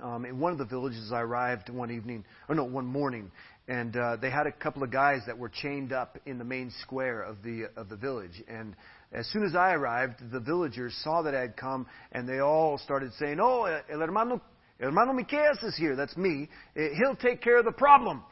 [0.00, 3.30] um, in one of the villages I arrived one evening, or no, one morning,
[3.68, 6.72] and uh, they had a couple of guys that were chained up in the main
[6.82, 8.42] square of the of the village.
[8.48, 8.74] And
[9.12, 12.78] as soon as I arrived, the villagers saw that I had come, and they all
[12.78, 14.40] started saying, "Oh, el hermano,
[14.80, 15.96] hermano Miqueas is here.
[15.96, 16.48] That's me.
[16.76, 18.22] Eh, he'll take care of the problem."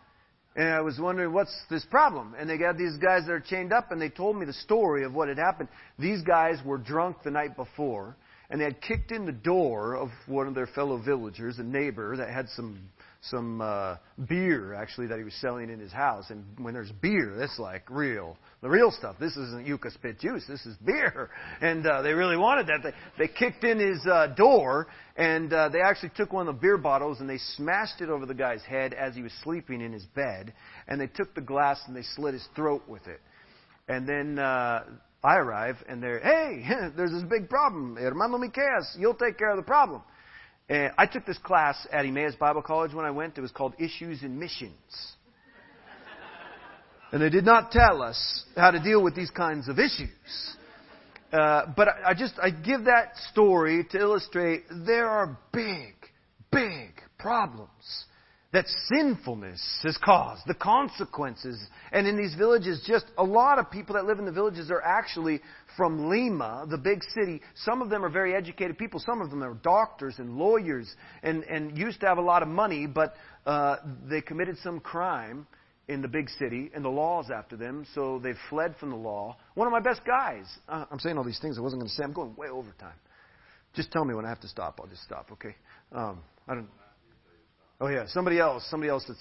[0.56, 2.34] And I was wondering, what's this problem?
[2.36, 5.04] And they got these guys that are chained up, and they told me the story
[5.04, 5.68] of what had happened.
[5.98, 8.16] These guys were drunk the night before,
[8.50, 12.16] and they had kicked in the door of one of their fellow villagers, a neighbor
[12.16, 12.80] that had some
[13.22, 13.96] some uh,
[14.28, 16.30] beer actually that he was selling in his house.
[16.30, 19.16] And when there's beer, that's like real, the real stuff.
[19.20, 20.44] This isn't yucca spit juice.
[20.48, 21.30] This is beer.
[21.60, 22.80] And uh, they really wanted that.
[22.82, 26.60] They, they kicked in his uh, door and uh, they actually took one of the
[26.60, 29.92] beer bottles and they smashed it over the guy's head as he was sleeping in
[29.92, 30.54] his bed.
[30.88, 33.20] And they took the glass and they slit his throat with it.
[33.88, 34.84] And then uh,
[35.22, 36.64] I arrive and they're, hey,
[36.96, 37.96] there's this big problem.
[37.96, 40.02] Hermano Miqueas, you'll take care of the problem.
[40.70, 43.36] And I took this class at Emmaus Bible College when I went.
[43.36, 44.72] It was called Issues in Missions.
[47.10, 50.56] and they did not tell us how to deal with these kinds of issues.
[51.32, 55.94] Uh, but I, I just I give that story to illustrate there are big,
[56.52, 58.04] big problems
[58.52, 61.56] that sinfulness has caused, the consequences.
[61.92, 64.82] And in these villages, just a lot of people that live in the villages are
[64.82, 65.40] actually
[65.76, 67.40] from Lima, the big city.
[67.54, 68.98] Some of them are very educated people.
[68.98, 72.48] Some of them are doctors and lawyers and, and used to have a lot of
[72.48, 73.14] money, but
[73.46, 73.76] uh,
[74.08, 75.46] they committed some crime
[75.86, 79.36] in the big city, and the law's after them, so they've fled from the law.
[79.54, 80.44] One of my best guys.
[80.68, 82.04] Uh, I'm saying all these things I wasn't going to say.
[82.04, 82.94] I'm going way over time.
[83.74, 84.78] Just tell me when I have to stop.
[84.80, 85.56] I'll just stop, okay?
[85.92, 86.68] Um, I don't.
[87.80, 89.18] Oh yeah, somebody else, somebody else that's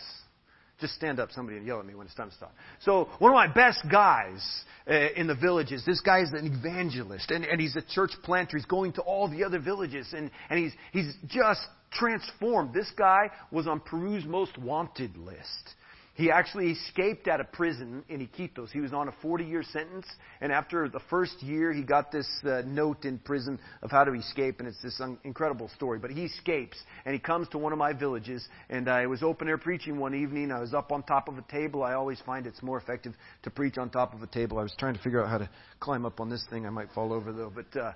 [0.79, 2.53] just stand up, somebody, and yell at me when it's time to stop.
[2.81, 7.31] So one of my best guys uh, in the villages, this guy is an evangelist,
[7.31, 8.57] and, and he's a church planter.
[8.57, 12.73] He's going to all the other villages, and, and he's he's just transformed.
[12.73, 15.75] This guy was on Peru's most wanted list.
[16.19, 18.71] He actually escaped out of prison in Iquitos.
[18.71, 20.05] He was on a 40 year sentence,
[20.41, 24.11] and after the first year, he got this uh, note in prison of how to
[24.11, 25.97] escape, and it's this un- incredible story.
[25.97, 29.47] But he escapes, and he comes to one of my villages, and I was open
[29.47, 30.51] air preaching one evening.
[30.51, 31.83] I was up on top of a table.
[31.83, 34.59] I always find it's more effective to preach on top of a table.
[34.59, 36.65] I was trying to figure out how to climb up on this thing.
[36.65, 37.53] I might fall over, though.
[37.55, 37.93] But uh,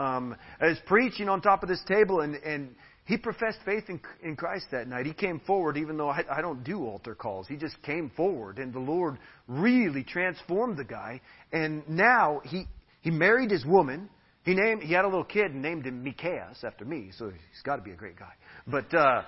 [0.00, 4.00] um, I was preaching on top of this table, and, and he professed faith in,
[4.22, 5.04] in Christ that night.
[5.04, 7.46] He came forward, even though I, I don't do altar calls.
[7.46, 11.20] He just came forward, and the Lord really transformed the guy.
[11.52, 12.64] And now he
[13.02, 14.08] he married his woman.
[14.44, 17.62] He named he had a little kid and named him Miqueas after me, so he's
[17.62, 18.32] got to be a great guy.
[18.66, 19.22] But uh,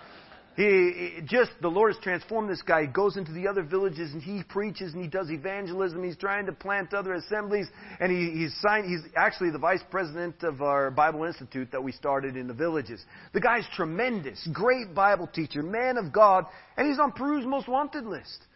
[0.57, 2.83] he just the Lord has transformed this guy.
[2.83, 6.03] He goes into the other villages and he preaches and he does evangelism.
[6.03, 7.67] He's trying to plant other assemblies
[8.01, 8.89] and he, he's signed.
[8.89, 13.05] He's actually the vice president of our Bible Institute that we started in the villages.
[13.35, 16.47] The guy's tremendous, great Bible teacher, man of God,
[16.79, 18.47] and he's on Peru's most wanted list.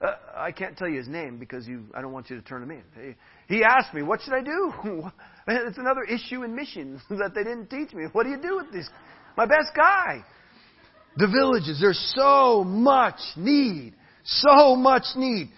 [0.00, 2.62] Uh, I can't tell you his name because you, I don't want you to turn
[2.62, 3.14] him in.
[3.48, 4.72] He, asked me, "What should I do?"
[5.46, 8.06] it's another issue in missions that they didn't teach me.
[8.12, 8.88] What do you do with this?
[9.36, 10.24] My best guy.
[11.16, 13.94] The villages, there's so much need.
[14.24, 15.50] So much need.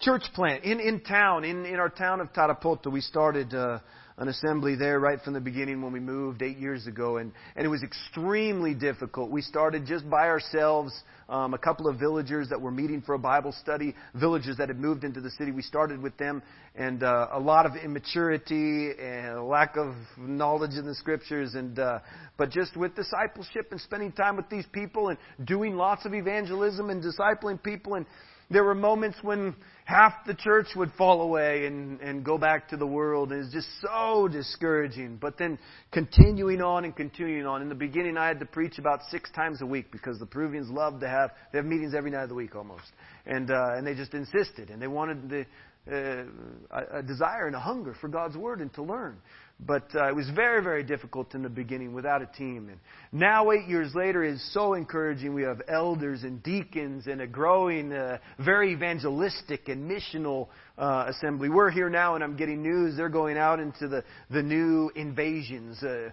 [0.00, 3.80] Church plant in, in town, in, in our town of Tarapoto, we started uh,
[4.16, 7.66] an assembly there right from the beginning when we moved eight years ago, and, and
[7.66, 9.30] it was extremely difficult.
[9.30, 10.94] We started just by ourselves,
[11.30, 14.78] um, a couple of villagers that were meeting for a Bible study, villagers that had
[14.78, 15.52] moved into the city.
[15.52, 16.42] We started with them,
[16.74, 22.00] and uh, a lot of immaturity and lack of knowledge in the scriptures, and uh,
[22.36, 26.90] but just with discipleship and spending time with these people and doing lots of evangelism
[26.90, 28.06] and discipling people and
[28.50, 32.76] there were moments when half the church would fall away and, and go back to
[32.76, 35.18] the world, and it's just so discouraging.
[35.20, 35.56] But then
[35.92, 37.62] continuing on and continuing on.
[37.62, 40.68] In the beginning, I had to preach about six times a week because the Peruvians
[40.68, 41.19] love to have
[41.52, 42.92] they have meetings every night of the week almost,
[43.26, 45.46] and uh, and they just insisted and they wanted the
[45.90, 46.24] uh,
[46.70, 49.16] a desire and a hunger for God's Word and to learn.
[49.58, 52.68] But uh, it was very, very difficult in the beginning without a team.
[52.70, 52.78] And
[53.12, 55.34] now, eight years later, is so encouraging.
[55.34, 61.48] We have elders and deacons and a growing, uh, very evangelistic and missional uh, assembly.
[61.48, 62.96] We're here now, and I'm getting news.
[62.96, 65.82] They're going out into the, the new invasions.
[65.82, 66.10] Uh,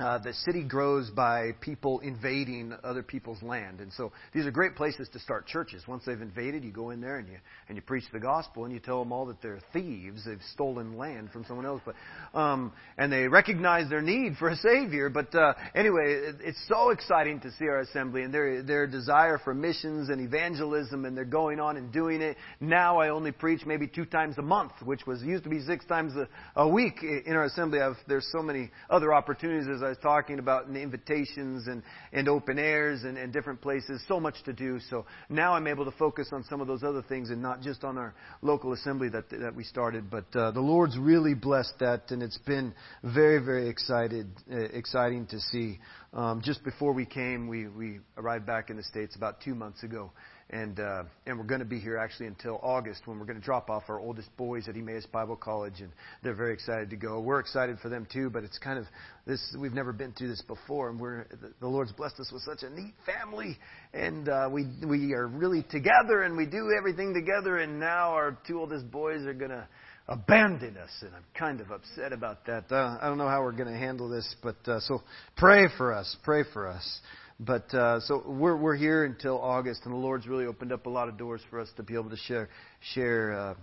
[0.00, 4.74] uh, the city grows by people invading other people's land, and so these are great
[4.74, 5.84] places to start churches.
[5.86, 7.36] Once they've invaded, you go in there and you
[7.68, 10.96] and you preach the gospel, and you tell them all that they're thieves, they've stolen
[10.96, 11.94] land from someone else, but
[12.38, 15.10] um, and they recognize their need for a savior.
[15.10, 19.38] But uh, anyway, it, it's so exciting to see our assembly and their their desire
[19.38, 22.36] for missions and evangelism, and they're going on and doing it.
[22.60, 25.84] Now I only preach maybe two times a month, which was used to be six
[25.84, 27.80] times a, a week in our assembly.
[27.80, 32.28] I've, there's so many other opportunities as I was talking about in invitations and, and
[32.28, 34.02] open airs and, and different places.
[34.08, 34.80] So much to do.
[34.88, 37.84] So now I'm able to focus on some of those other things and not just
[37.84, 40.10] on our local assembly that, that we started.
[40.10, 45.26] But uh, the Lord's really blessed that, and it's been very, very excited, uh, exciting
[45.28, 45.78] to see.
[46.12, 49.82] Um, just before we came, we, we arrived back in the States about two months
[49.82, 50.10] ago
[50.50, 53.44] and uh, and we're going to be here actually until August when we're going to
[53.44, 55.90] drop off our oldest boys at Emmaus Bible College, and
[56.22, 57.20] they're very excited to go.
[57.20, 58.86] We're excited for them too, but it's kind of
[59.26, 61.26] this we've never been through this before, and we're
[61.60, 63.58] the Lord's blessed us with such a neat family,
[63.94, 68.36] and uh, we we are really together, and we do everything together, and now our
[68.46, 69.66] two oldest boys are going to
[70.08, 72.64] abandon us, and I'm kind of upset about that.
[72.70, 75.02] Uh, I don't know how we're going to handle this, but uh, so
[75.36, 77.00] pray for us, pray for us.
[77.42, 80.90] But uh, so we're we're here until August, and the Lord's really opened up a
[80.90, 82.50] lot of doors for us to be able to share
[82.92, 83.54] share uh,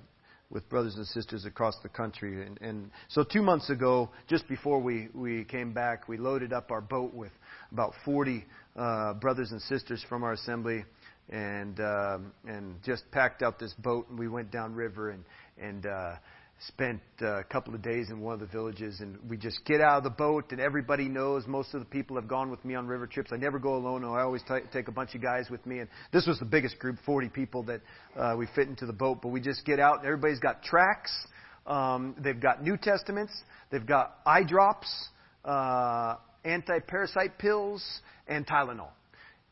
[0.49, 2.43] with brothers and sisters across the country.
[2.43, 6.71] And, and so two months ago, just before we we came back, we loaded up
[6.71, 7.31] our boat with
[7.71, 10.83] about 40 uh, brothers and sisters from our assembly,
[11.29, 15.23] and um, and just packed out this boat, and we went down river and
[15.61, 15.85] and.
[15.85, 16.15] Uh,
[16.65, 19.79] spent uh, a couple of days in one of the villages and we just get
[19.79, 22.73] out of the boat and everybody knows most of the people have gone with me
[22.73, 23.31] on river trips.
[23.31, 25.89] I never go alone i always t- take a bunch of guys with me and
[26.11, 27.81] this was the biggest group 40 people that
[28.15, 31.13] uh, we fit into the boat but we just get out and everybody's got tracts
[31.67, 33.33] um, they've got new testaments
[33.71, 35.09] they've got eye drops
[35.45, 37.83] uh, anti-parasite pills
[38.27, 38.89] and tylenol.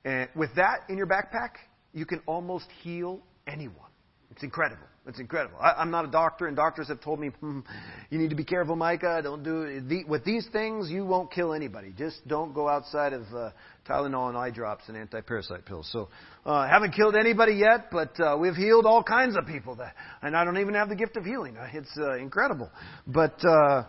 [0.04, 1.52] And with that in your backpack
[1.94, 3.92] you can almost heal anyone.
[4.32, 5.58] It's incredible it's incredible.
[5.60, 7.60] I, I'm not a doctor, and doctors have told me, hmm,
[8.10, 9.22] you need to be careful, Micah.
[9.24, 9.82] Don't do.
[9.82, 11.94] The, with these things, you won't kill anybody.
[11.98, 13.52] Just don't go outside of uh,
[13.88, 15.88] Tylenol and eye drops and anti-parasite pills.
[15.92, 16.10] So,
[16.46, 19.76] uh, haven't killed anybody yet, but uh, we've healed all kinds of people.
[19.76, 21.56] That, and I don't even have the gift of healing.
[21.74, 22.72] It's uh, incredible.
[23.06, 23.84] But uh,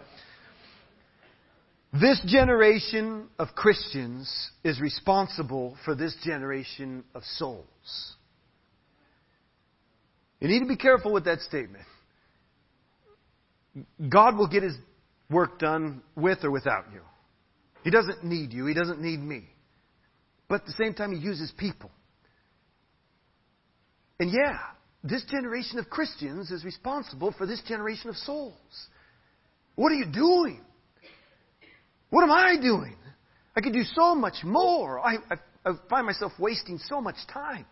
[1.93, 8.16] this generation of Christians is responsible for this generation of souls.
[10.41, 11.85] You need to be careful with that statement.
[14.09, 14.75] God will get his
[15.31, 17.01] work done with or without you.
[17.83, 19.45] He doesn't need you, he doesn't need me.
[20.49, 21.91] But at the same time, he uses people.
[24.19, 24.59] And yeah,
[25.03, 28.55] this generation of Christians is responsible for this generation of souls.
[29.75, 30.61] What are you doing?
[32.11, 32.97] What am I doing?
[33.57, 35.01] I could do so much more.
[35.01, 37.67] I, I, I find myself wasting so much time.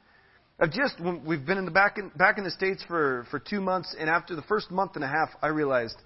[0.61, 3.61] I've just we've been in the back in, back in the states for for two
[3.61, 5.97] months, and after the first month and a half, I realized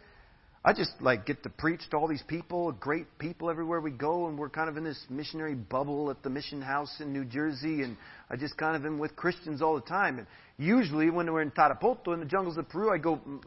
[0.65, 4.27] I just like get to preach to all these people, great people everywhere we go,
[4.27, 7.83] and we're kind of in this missionary bubble at the mission house in New Jersey,
[7.83, 7.99] and
[8.31, 10.17] I just kind of am with Christians all the time.
[10.17, 13.43] And usually, when we're in Tarapoto in the jungles of Peru, I go mm,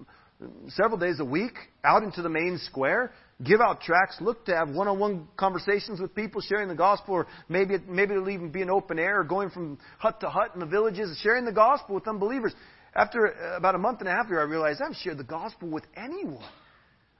[0.69, 3.11] several days a week out into the main square,
[3.43, 7.77] give out tracts, look to have one-on-one conversations with people, sharing the gospel, or maybe
[7.87, 10.65] maybe it'll even be an open air, or going from hut to hut in the
[10.65, 12.53] villages, sharing the gospel with unbelievers.
[12.93, 15.85] After about a month and a half here, I realized I've shared the gospel with
[15.95, 16.43] anyone.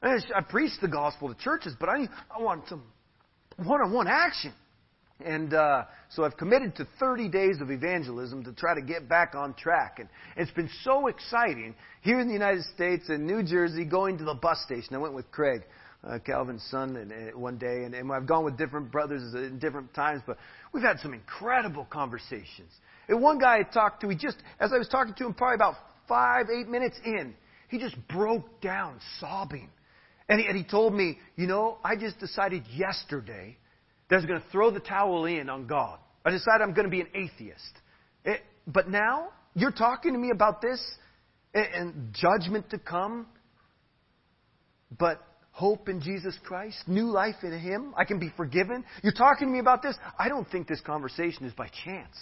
[0.03, 2.83] I, I preach the gospel to churches, but I I want some
[3.57, 4.53] one-on-one action.
[5.25, 9.35] And uh, so I've committed to 30 days of evangelism to try to get back
[9.35, 9.97] on track.
[9.99, 14.23] And it's been so exciting here in the United States and New Jersey going to
[14.23, 14.95] the bus station.
[14.95, 15.61] I went with Craig,
[16.03, 19.59] uh, Calvin's son, and, and one day, and, and I've gone with different brothers at
[19.59, 20.37] different times, but
[20.73, 22.71] we've had some incredible conversations.
[23.07, 25.55] And one guy I talked to, he just, as I was talking to him, probably
[25.55, 25.75] about
[26.07, 27.35] five, eight minutes in,
[27.69, 29.69] he just broke down sobbing.
[30.27, 33.57] And he, and he told me, you know, I just decided yesterday
[34.09, 35.99] that I was going to throw the towel in on God.
[36.25, 37.73] I decided I'm going to be an atheist.
[38.23, 38.37] It, eh,
[38.67, 40.79] but now, you're talking to me about this
[41.53, 43.27] and, and judgment to come,
[44.97, 45.21] but
[45.61, 48.83] hope in Jesus Christ, new life in Him, I can be forgiven.
[49.03, 49.95] You're talking to me about this.
[50.17, 52.17] I don't think this conversation is by chance.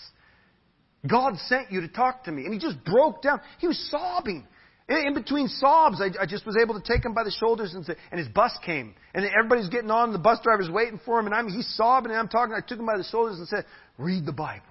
[1.08, 2.44] God sent you to talk to me.
[2.44, 3.40] And he just broke down.
[3.60, 4.46] He was sobbing.
[4.90, 7.94] In, between sobs, I, just was able to take him by the shoulders and say,
[8.12, 8.94] and his bus came.
[9.14, 12.20] And everybody's getting on, the bus driver's waiting for him, and I'm, he's sobbing, and
[12.20, 12.54] I'm talking.
[12.54, 13.66] I took him by the shoulders and said,
[13.98, 14.66] read the Bible.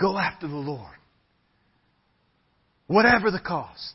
[0.00, 0.96] Go after the Lord.
[2.86, 3.94] Whatever the cost.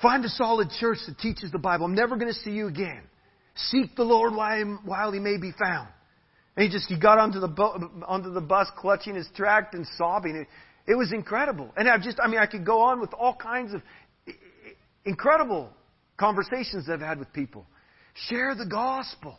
[0.00, 1.84] Find a solid church that teaches the Bible.
[1.86, 3.02] I'm never going to see you again.
[3.56, 5.88] Seek the Lord while he may be found.
[6.56, 9.86] And he just he got onto the bo- onto the bus, clutching his tract and
[9.96, 10.36] sobbing.
[10.36, 10.48] It,
[10.90, 11.72] it was incredible.
[11.76, 13.82] And I've just, I mean, I could go on with all kinds of
[15.04, 15.70] incredible
[16.16, 17.66] conversations I've had with people.
[18.28, 19.38] Share the gospel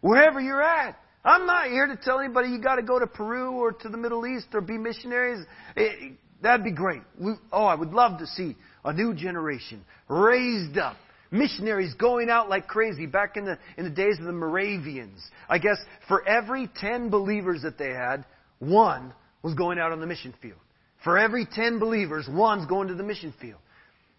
[0.00, 0.98] wherever you're at.
[1.24, 3.96] I'm not here to tell anybody you got to go to Peru or to the
[3.96, 5.44] Middle East or be missionaries.
[5.76, 7.02] It, that'd be great.
[7.18, 10.96] We, oh, I would love to see a new generation raised up
[11.32, 15.18] missionaries going out like crazy back in the, in the days of the Moravians.
[15.48, 18.24] I guess for every 10 believers that they had,
[18.58, 19.12] one
[19.42, 20.58] was going out on the mission field.
[21.02, 23.58] For every 10 believers, one's going to the mission field.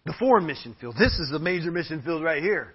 [0.04, 0.96] The foreign mission field.
[0.98, 2.74] This is the major mission field right here.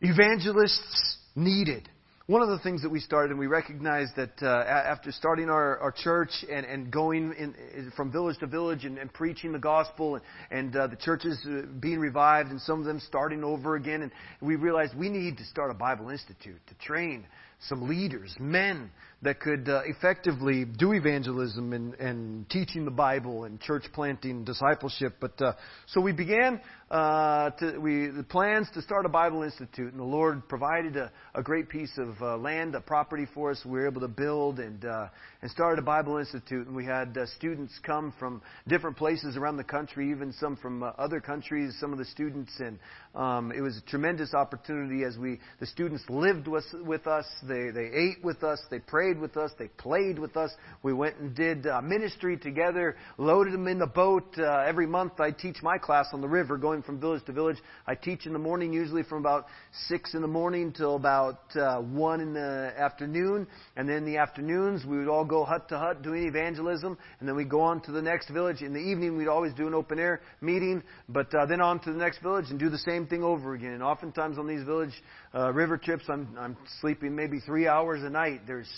[0.00, 1.86] Evangelists needed
[2.30, 5.78] one of the things that we started, and we recognized that uh, after starting our,
[5.78, 10.14] our church and, and going in, from village to village and, and preaching the gospel,
[10.14, 14.02] and, and uh, the churches uh, being revived, and some of them starting over again,
[14.02, 17.26] and we realized we need to start a Bible Institute to train
[17.66, 18.92] some leaders, men
[19.22, 25.16] that could uh, effectively do evangelism and, and teaching the Bible and church planting, discipleship.
[25.20, 25.52] But uh,
[25.86, 26.60] so we began
[26.90, 31.12] uh, to, we the plans to start a Bible Institute, and the Lord provided a,
[31.34, 33.60] a great piece of uh, land, a property for us.
[33.64, 35.08] We were able to build and uh,
[35.42, 39.56] and started a Bible Institute, and we had uh, students come from different places around
[39.58, 41.76] the country, even some from other countries.
[41.78, 42.78] Some of the students, and
[43.14, 47.26] um, it was a tremendous opportunity as we the students lived with with us.
[47.46, 48.60] They they ate with us.
[48.70, 49.50] They prayed prayed with us.
[49.58, 50.52] They played with us.
[50.84, 54.34] We went and did uh, ministry together, loaded them in the boat.
[54.38, 57.56] Uh, every month I teach my class on the river, going from village to village.
[57.88, 59.46] I teach in the morning, usually from about
[59.88, 63.48] 6 in the morning till about uh, 1 in the afternoon.
[63.76, 66.96] And then in the afternoons, we would all go hut to hut doing evangelism.
[67.18, 68.62] And then we'd go on to the next village.
[68.62, 71.92] In the evening, we'd always do an open air meeting, but uh, then on to
[71.92, 73.72] the next village and do the same thing over again.
[73.72, 74.94] And oftentimes on these village
[75.34, 78.42] uh, river trips, I'm, I'm sleeping maybe three hours a night.
[78.46, 78.70] There's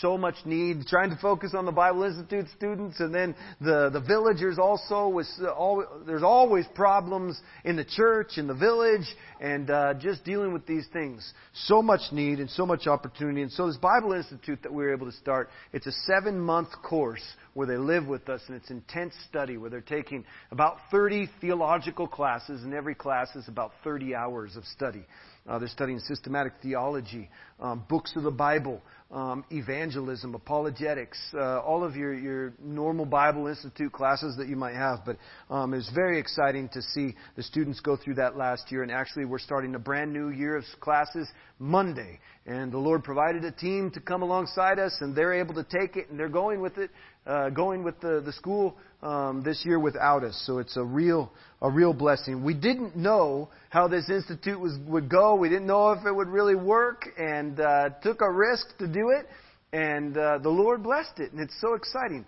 [0.00, 4.00] so much need, trying to focus on the Bible Institute students, and then the, the
[4.00, 5.08] villagers also.
[5.08, 9.06] Was, all, there's always problems in the church, in the village,
[9.40, 11.32] and uh, just dealing with these things.
[11.52, 13.42] So much need and so much opportunity.
[13.42, 16.70] And so this Bible Institute that we were able to start, it's a seven month
[16.82, 17.22] course
[17.54, 22.08] where they live with us, and it's intense study where they're taking about 30 theological
[22.08, 25.04] classes, and every class is about 30 hours of study.
[25.46, 27.28] Uh, they're studying systematic theology,
[27.60, 28.80] um, books of the Bible,
[29.10, 34.74] um, evangelism, apologetics, uh, all of your, your normal Bible Institute classes that you might
[34.74, 35.00] have.
[35.04, 35.18] But
[35.50, 38.82] um, it was very exciting to see the students go through that last year.
[38.82, 41.28] And actually, we're starting a brand new year of classes
[41.58, 42.20] Monday.
[42.46, 45.96] And the Lord provided a team to come alongside us, and they're able to take
[45.96, 46.90] it, and they're going with it,
[47.26, 50.42] uh, going with the, the school um, this year without us.
[50.46, 51.30] So it's a real,
[51.60, 52.42] a real blessing.
[52.42, 55.34] We didn't know how this institute was, would go.
[55.34, 59.10] We didn't know if it would really work, and uh, took a risk to do
[59.10, 59.26] it.
[59.72, 62.24] And uh, the Lord blessed it, and it's so exciting.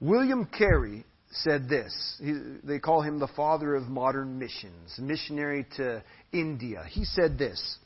[0.00, 1.94] William Carey said this.
[2.22, 6.02] He, they call him the father of modern missions, missionary to
[6.32, 6.84] India.
[6.90, 7.78] He said this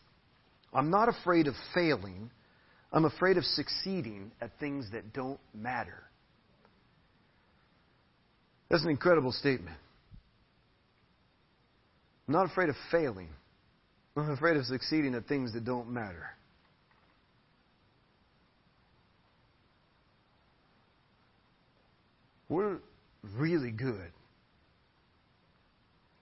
[0.73, 2.31] I'm not afraid of failing.
[2.93, 6.10] I'm afraid of succeeding at things that don't matter.
[8.71, 9.77] That's an incredible statement.
[12.29, 13.29] I'm not afraid of failing.
[14.17, 16.27] I'm afraid of succeeding at things that don't matter.
[22.49, 22.79] We're
[23.37, 24.11] really good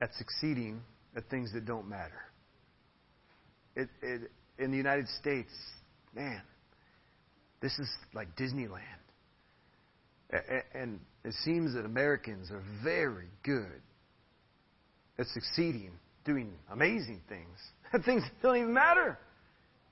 [0.00, 0.80] at succeeding
[1.16, 2.20] at things that don't matter.
[3.76, 5.50] It, it, in the United States,
[6.14, 6.40] man,
[7.60, 8.97] this is like Disneyland.
[10.74, 13.80] And it seems that Americans are very good
[15.18, 15.92] at succeeding,
[16.24, 18.04] doing amazing things.
[18.04, 19.18] things don't even matter.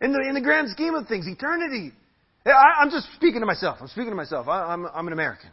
[0.01, 1.93] In the, in the grand scheme of things, eternity.
[2.45, 3.78] I, am just speaking to myself.
[3.80, 4.47] I'm speaking to myself.
[4.47, 5.51] I, I'm, I'm an American.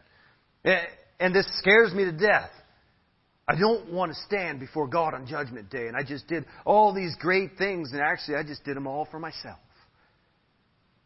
[1.19, 2.51] And this scares me to death.
[3.47, 6.93] I don't want to stand before God on Judgment Day, and I just did all
[6.93, 9.59] these great things, and actually, I just did them all for myself.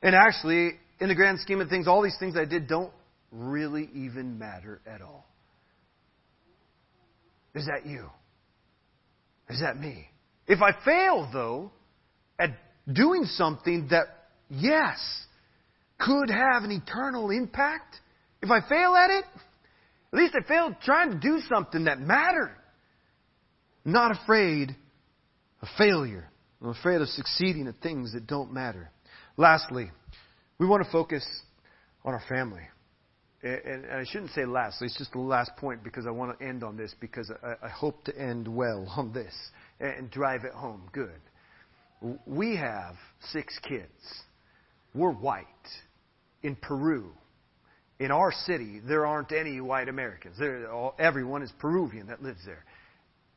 [0.04, 2.92] And actually, in the grand scheme of things, all these things I did don't
[3.32, 5.28] really even matter at all.
[7.56, 8.10] Is that you?
[9.50, 10.08] Is that me?
[10.48, 11.72] If I fail, though,
[12.40, 12.52] at
[12.92, 14.06] doing something that,
[14.50, 14.98] yes,
[16.00, 17.96] could have an eternal impact,
[18.42, 19.26] if I fail at it,
[20.14, 22.56] At least I failed trying to do something that mattered.
[23.84, 24.76] not afraid
[25.62, 26.30] of failure.
[26.62, 28.92] I'm afraid of succeeding at things that don't matter.
[29.38, 29.92] Lastly,
[30.60, 31.26] we want to focus
[32.04, 32.64] on our family.
[33.44, 36.64] And I shouldn't say lastly, it's just the last point because I want to end
[36.64, 37.32] on this because
[37.64, 39.34] I hope to end well on this
[39.80, 41.22] and drive it home good.
[42.26, 42.96] We have
[43.32, 43.92] six kids.
[44.94, 45.46] We're white.
[46.44, 47.12] In Peru,
[48.00, 50.38] in our city, there aren't any white Americans.
[50.72, 52.64] All, everyone is Peruvian that lives there.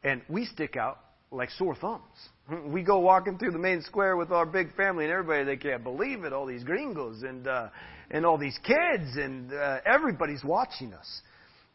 [0.02, 0.98] And we stick out
[1.30, 2.02] like sore thumbs.
[2.66, 5.82] We go walking through the main square with our big family, and everybody they can't
[5.82, 6.32] believe it.
[6.32, 7.68] All these gringos and uh,
[8.10, 11.22] and all these kids, and uh, everybody's watching us.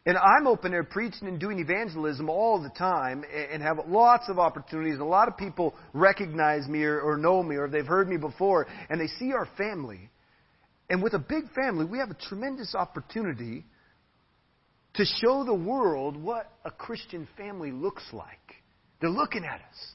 [0.08, 4.38] And I'm open there preaching and doing evangelism all the time, and have lots of
[4.38, 4.94] opportunities.
[4.94, 8.18] And a lot of people recognize me or, or know me, or they've heard me
[8.18, 10.10] before, and they see our family.
[10.92, 13.66] And with a big family, we have a tremendous opportunity
[14.94, 18.64] to show the world what a Christian family looks like.
[19.02, 19.95] They're looking at us.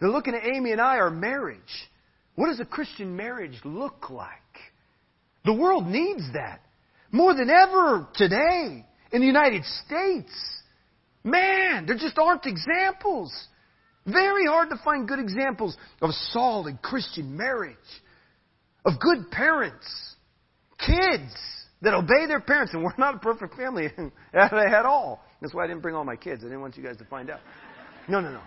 [0.00, 1.58] They're looking at Amy and I, our marriage.
[2.34, 4.30] What does a Christian marriage look like?
[5.44, 6.60] The world needs that.
[7.10, 10.30] More than ever today in the United States.
[11.24, 13.32] Man, there just aren't examples.
[14.06, 17.76] Very hard to find good examples of solid Christian marriage,
[18.84, 19.86] of good parents,
[20.78, 21.34] kids
[21.82, 22.72] that obey their parents.
[22.72, 23.88] And we're not a perfect family
[24.34, 25.22] at all.
[25.40, 26.42] That's why I didn't bring all my kids.
[26.42, 27.40] I didn't want you guys to find out.
[28.08, 28.40] No, no, no.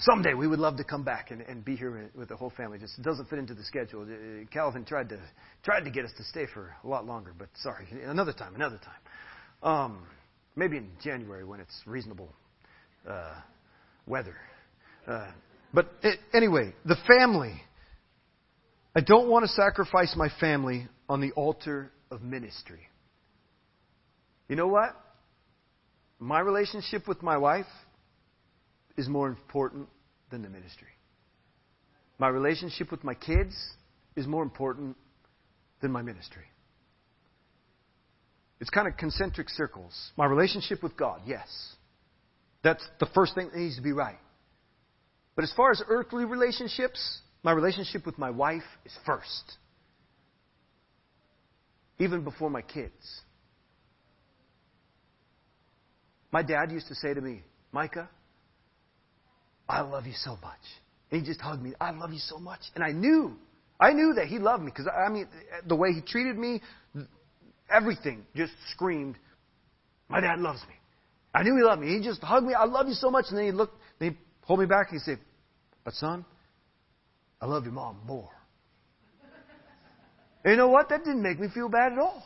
[0.00, 2.78] Someday we would love to come back and, and be here with the whole family.
[2.78, 4.02] Just doesn't fit into the schedule.
[4.02, 5.20] Uh, Calvin tried to
[5.62, 8.80] tried to get us to stay for a lot longer, but sorry, another time, another
[8.82, 8.94] time.
[9.62, 10.06] Um,
[10.56, 12.30] maybe in January when it's reasonable
[13.06, 13.34] uh,
[14.06, 14.36] weather.
[15.06, 15.30] Uh,
[15.74, 17.60] but it, anyway, the family.
[18.96, 22.80] I don't want to sacrifice my family on the altar of ministry.
[24.48, 24.96] You know what?
[26.18, 27.66] My relationship with my wife
[29.00, 29.88] is more important
[30.30, 30.88] than the ministry.
[32.18, 33.56] My relationship with my kids
[34.14, 34.94] is more important
[35.80, 36.44] than my ministry.
[38.60, 40.12] It's kind of concentric circles.
[40.18, 41.48] My relationship with God, yes.
[42.62, 44.18] That's the first thing that needs to be right.
[45.34, 49.56] But as far as earthly relationships, my relationship with my wife is first.
[51.98, 53.22] Even before my kids.
[56.30, 57.42] My dad used to say to me,
[57.72, 58.10] Micah,
[59.70, 60.60] I love you so much.
[61.10, 61.72] And he just hugged me.
[61.80, 62.60] I love you so much.
[62.74, 63.36] And I knew,
[63.78, 65.28] I knew that he loved me because, I mean,
[65.66, 66.60] the way he treated me,
[67.72, 69.16] everything just screamed,
[70.08, 70.74] my dad loves me.
[71.34, 71.96] I knew he loved me.
[71.96, 72.54] He just hugged me.
[72.54, 73.26] I love you so much.
[73.28, 75.18] And then he looked, then he pulled me back and he said,
[75.84, 76.24] but son,
[77.40, 78.30] I love your mom more.
[80.44, 80.88] And you know what?
[80.88, 82.24] That didn't make me feel bad at all.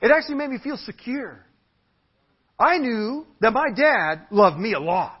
[0.00, 1.44] It actually made me feel secure.
[2.58, 5.20] I knew that my dad loved me a lot.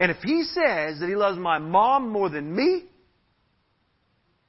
[0.00, 2.84] And if he says that he loves my mom more than me,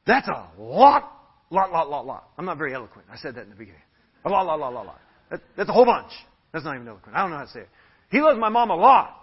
[0.06, 1.12] that's a lot,
[1.50, 2.30] lot, lot, lot, lot.
[2.38, 3.08] I'm not very eloquent.
[3.12, 3.82] I said that in the beginning.
[4.26, 5.02] A lot, lot, lot, lot, lot.
[5.32, 6.12] That, that's a whole bunch.
[6.52, 7.16] That's not even eloquent.
[7.16, 7.70] I don't know how to say it.
[8.10, 9.16] He loves my mom a lot.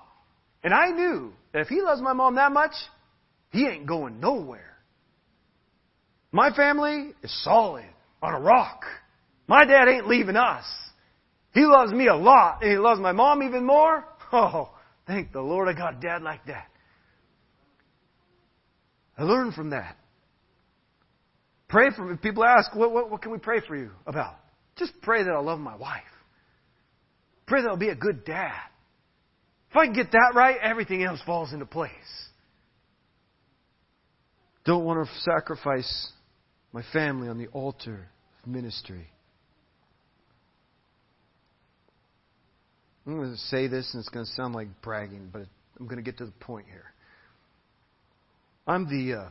[0.62, 2.72] And I knew that if he loves my mom that much,
[3.50, 4.76] he ain't going nowhere.
[6.32, 7.86] My family is solid
[8.22, 8.82] on a rock.
[9.46, 10.64] My dad ain't leaving us.
[11.54, 14.04] He loves me a lot, and he loves my mom even more.
[14.32, 14.70] Oh,
[15.07, 16.68] Thank the Lord I got a dad like that.
[19.18, 19.96] I learned from that.
[21.68, 22.16] Pray for me.
[22.16, 24.36] People ask, what, what, what can we pray for you about?
[24.76, 26.02] Just pray that I'll love my wife.
[27.46, 28.61] Pray that I'll be a good dad.
[29.70, 31.90] If I can get that right, everything else falls into place.
[34.64, 36.12] Don't want to sacrifice
[36.72, 38.09] my family on the altar
[38.42, 39.07] of ministry.
[43.07, 45.46] I'm going to say this, and it's going to sound like bragging, but
[45.78, 46.92] I'm going to get to the point here.
[48.66, 49.28] I'm the uh,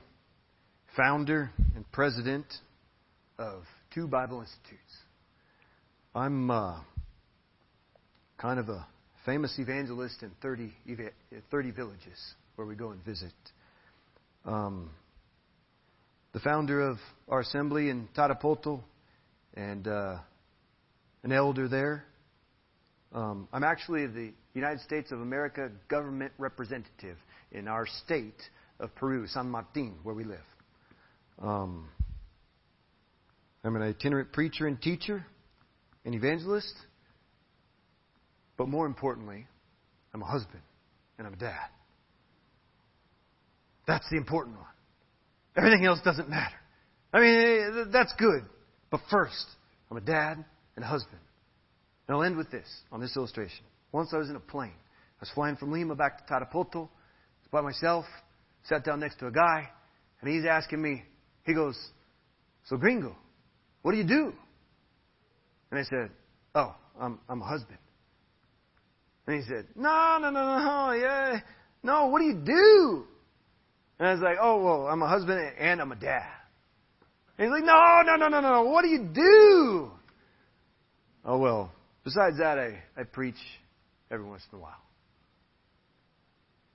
[0.96, 2.46] founder and president
[3.38, 3.64] of
[3.94, 4.94] two Bible Institutes.
[6.14, 6.80] I'm uh,
[8.38, 8.88] kind of a
[9.26, 10.72] famous evangelist in 30,
[11.52, 12.18] 30 villages
[12.56, 13.34] where we go and visit.
[14.46, 14.90] Um,
[16.32, 16.98] the founder of
[17.28, 18.82] our assembly in Tarapoto
[19.54, 20.18] and uh,
[21.24, 22.06] an elder there.
[23.16, 27.16] Um, I'm actually the United States of America government representative
[27.54, 28.42] in our state
[28.82, 30.44] of Peru, San Martin, where we live.
[31.42, 31.88] Um,
[33.64, 35.26] I'm an itinerant preacher and teacher,
[36.04, 36.76] an evangelist,
[38.58, 39.48] but more importantly,
[40.14, 40.62] I'm a husband
[41.18, 41.70] and I'm a dad.
[43.88, 44.66] That's the important one.
[45.56, 46.56] Everything else doesn't matter.
[47.14, 48.42] I mean, that's good.
[48.92, 49.46] But first,
[49.90, 50.44] I'm a dad
[50.76, 51.22] and a husband.
[52.08, 53.66] And I'll end with this on this illustration.
[53.92, 54.74] Once I was in a plane.
[54.74, 56.84] I was flying from Lima back to Tarapoto.
[56.84, 56.90] I
[57.42, 58.06] was by myself,
[58.64, 59.70] sat down next to a guy,
[60.22, 61.04] and he's asking me,
[61.46, 61.78] he goes,
[62.66, 63.16] So, gringo,
[63.82, 64.34] what do you do?
[65.72, 66.10] And I said,
[66.54, 67.78] Oh, I'm, I'm a husband.
[69.28, 71.40] And he said, No, no, no, no, yeah.
[71.84, 73.06] No, what do you do?
[74.00, 76.30] And I was like, Oh, well, I'm a husband and I'm a dad.
[77.38, 78.64] And he's like, No, no, no, no, no.
[78.64, 79.92] What do you do?
[81.24, 81.72] Oh, well,
[82.06, 83.36] besides that, I, I preach
[84.10, 84.82] every once in a while.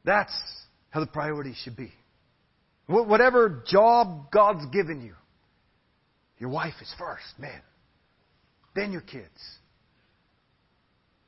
[0.05, 0.33] That's
[0.91, 1.93] how the priorities should be.
[2.87, 5.15] Whatever job God's given you,
[6.39, 7.63] your wife is first, man.
[8.75, 9.29] Then your kids.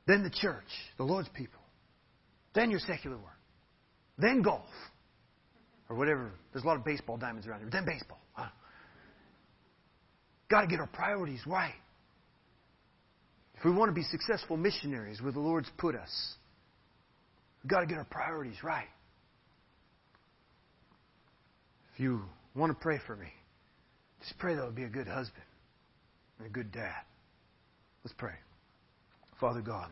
[0.05, 1.61] Then the church, the Lord's people.
[2.53, 3.39] Then your secular work.
[4.17, 4.65] Then golf.
[5.89, 6.31] Or whatever.
[6.51, 7.69] There's a lot of baseball diamonds around here.
[7.71, 8.19] Then baseball.
[8.33, 8.49] Huh?
[10.49, 11.73] Got to get our priorities right.
[13.63, 16.33] If we want to be successful missionaries where the Lord's put us,
[17.63, 18.89] we've got to get our priorities right.
[21.93, 22.23] If you
[22.55, 23.29] want to pray for me,
[24.19, 25.45] just pray that I'll be a good husband
[26.39, 27.03] and a good dad.
[28.03, 28.33] Let's pray.
[29.39, 29.87] Father God,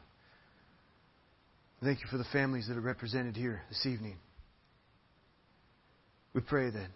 [1.81, 4.17] thank you for the families that are represented here this evening.
[6.33, 6.89] We pray that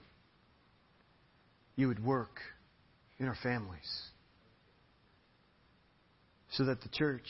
[1.77, 2.41] you would work
[3.17, 4.09] in our families
[6.57, 7.27] so that the church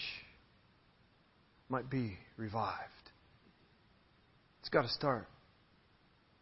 [1.67, 2.79] might be revived.
[4.59, 5.27] It's got to start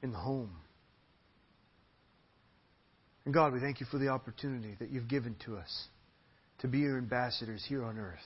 [0.02, 0.52] in the home.
[3.26, 5.88] And God, we thank you for the opportunity that you've given to us
[6.60, 8.20] to be your ambassadors here on earth.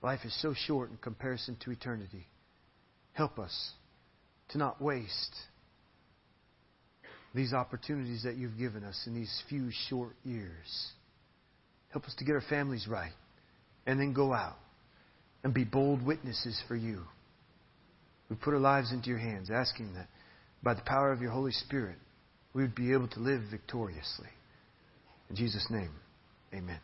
[0.00, 2.26] Life is so short in comparison to eternity.
[3.14, 3.72] Help us
[4.50, 5.34] to not waste
[7.34, 10.92] these opportunities that you've given us in these few short years.
[11.88, 13.12] Help us to get our families right
[13.86, 14.56] and then go out
[15.44, 17.02] and be bold witnesses for you.
[18.30, 20.08] We put our lives into your hands, asking that
[20.62, 21.96] by the power of your Holy Spirit,
[22.54, 24.28] we would be able to live victoriously.
[25.28, 25.90] In Jesus' name,
[26.54, 26.80] amen.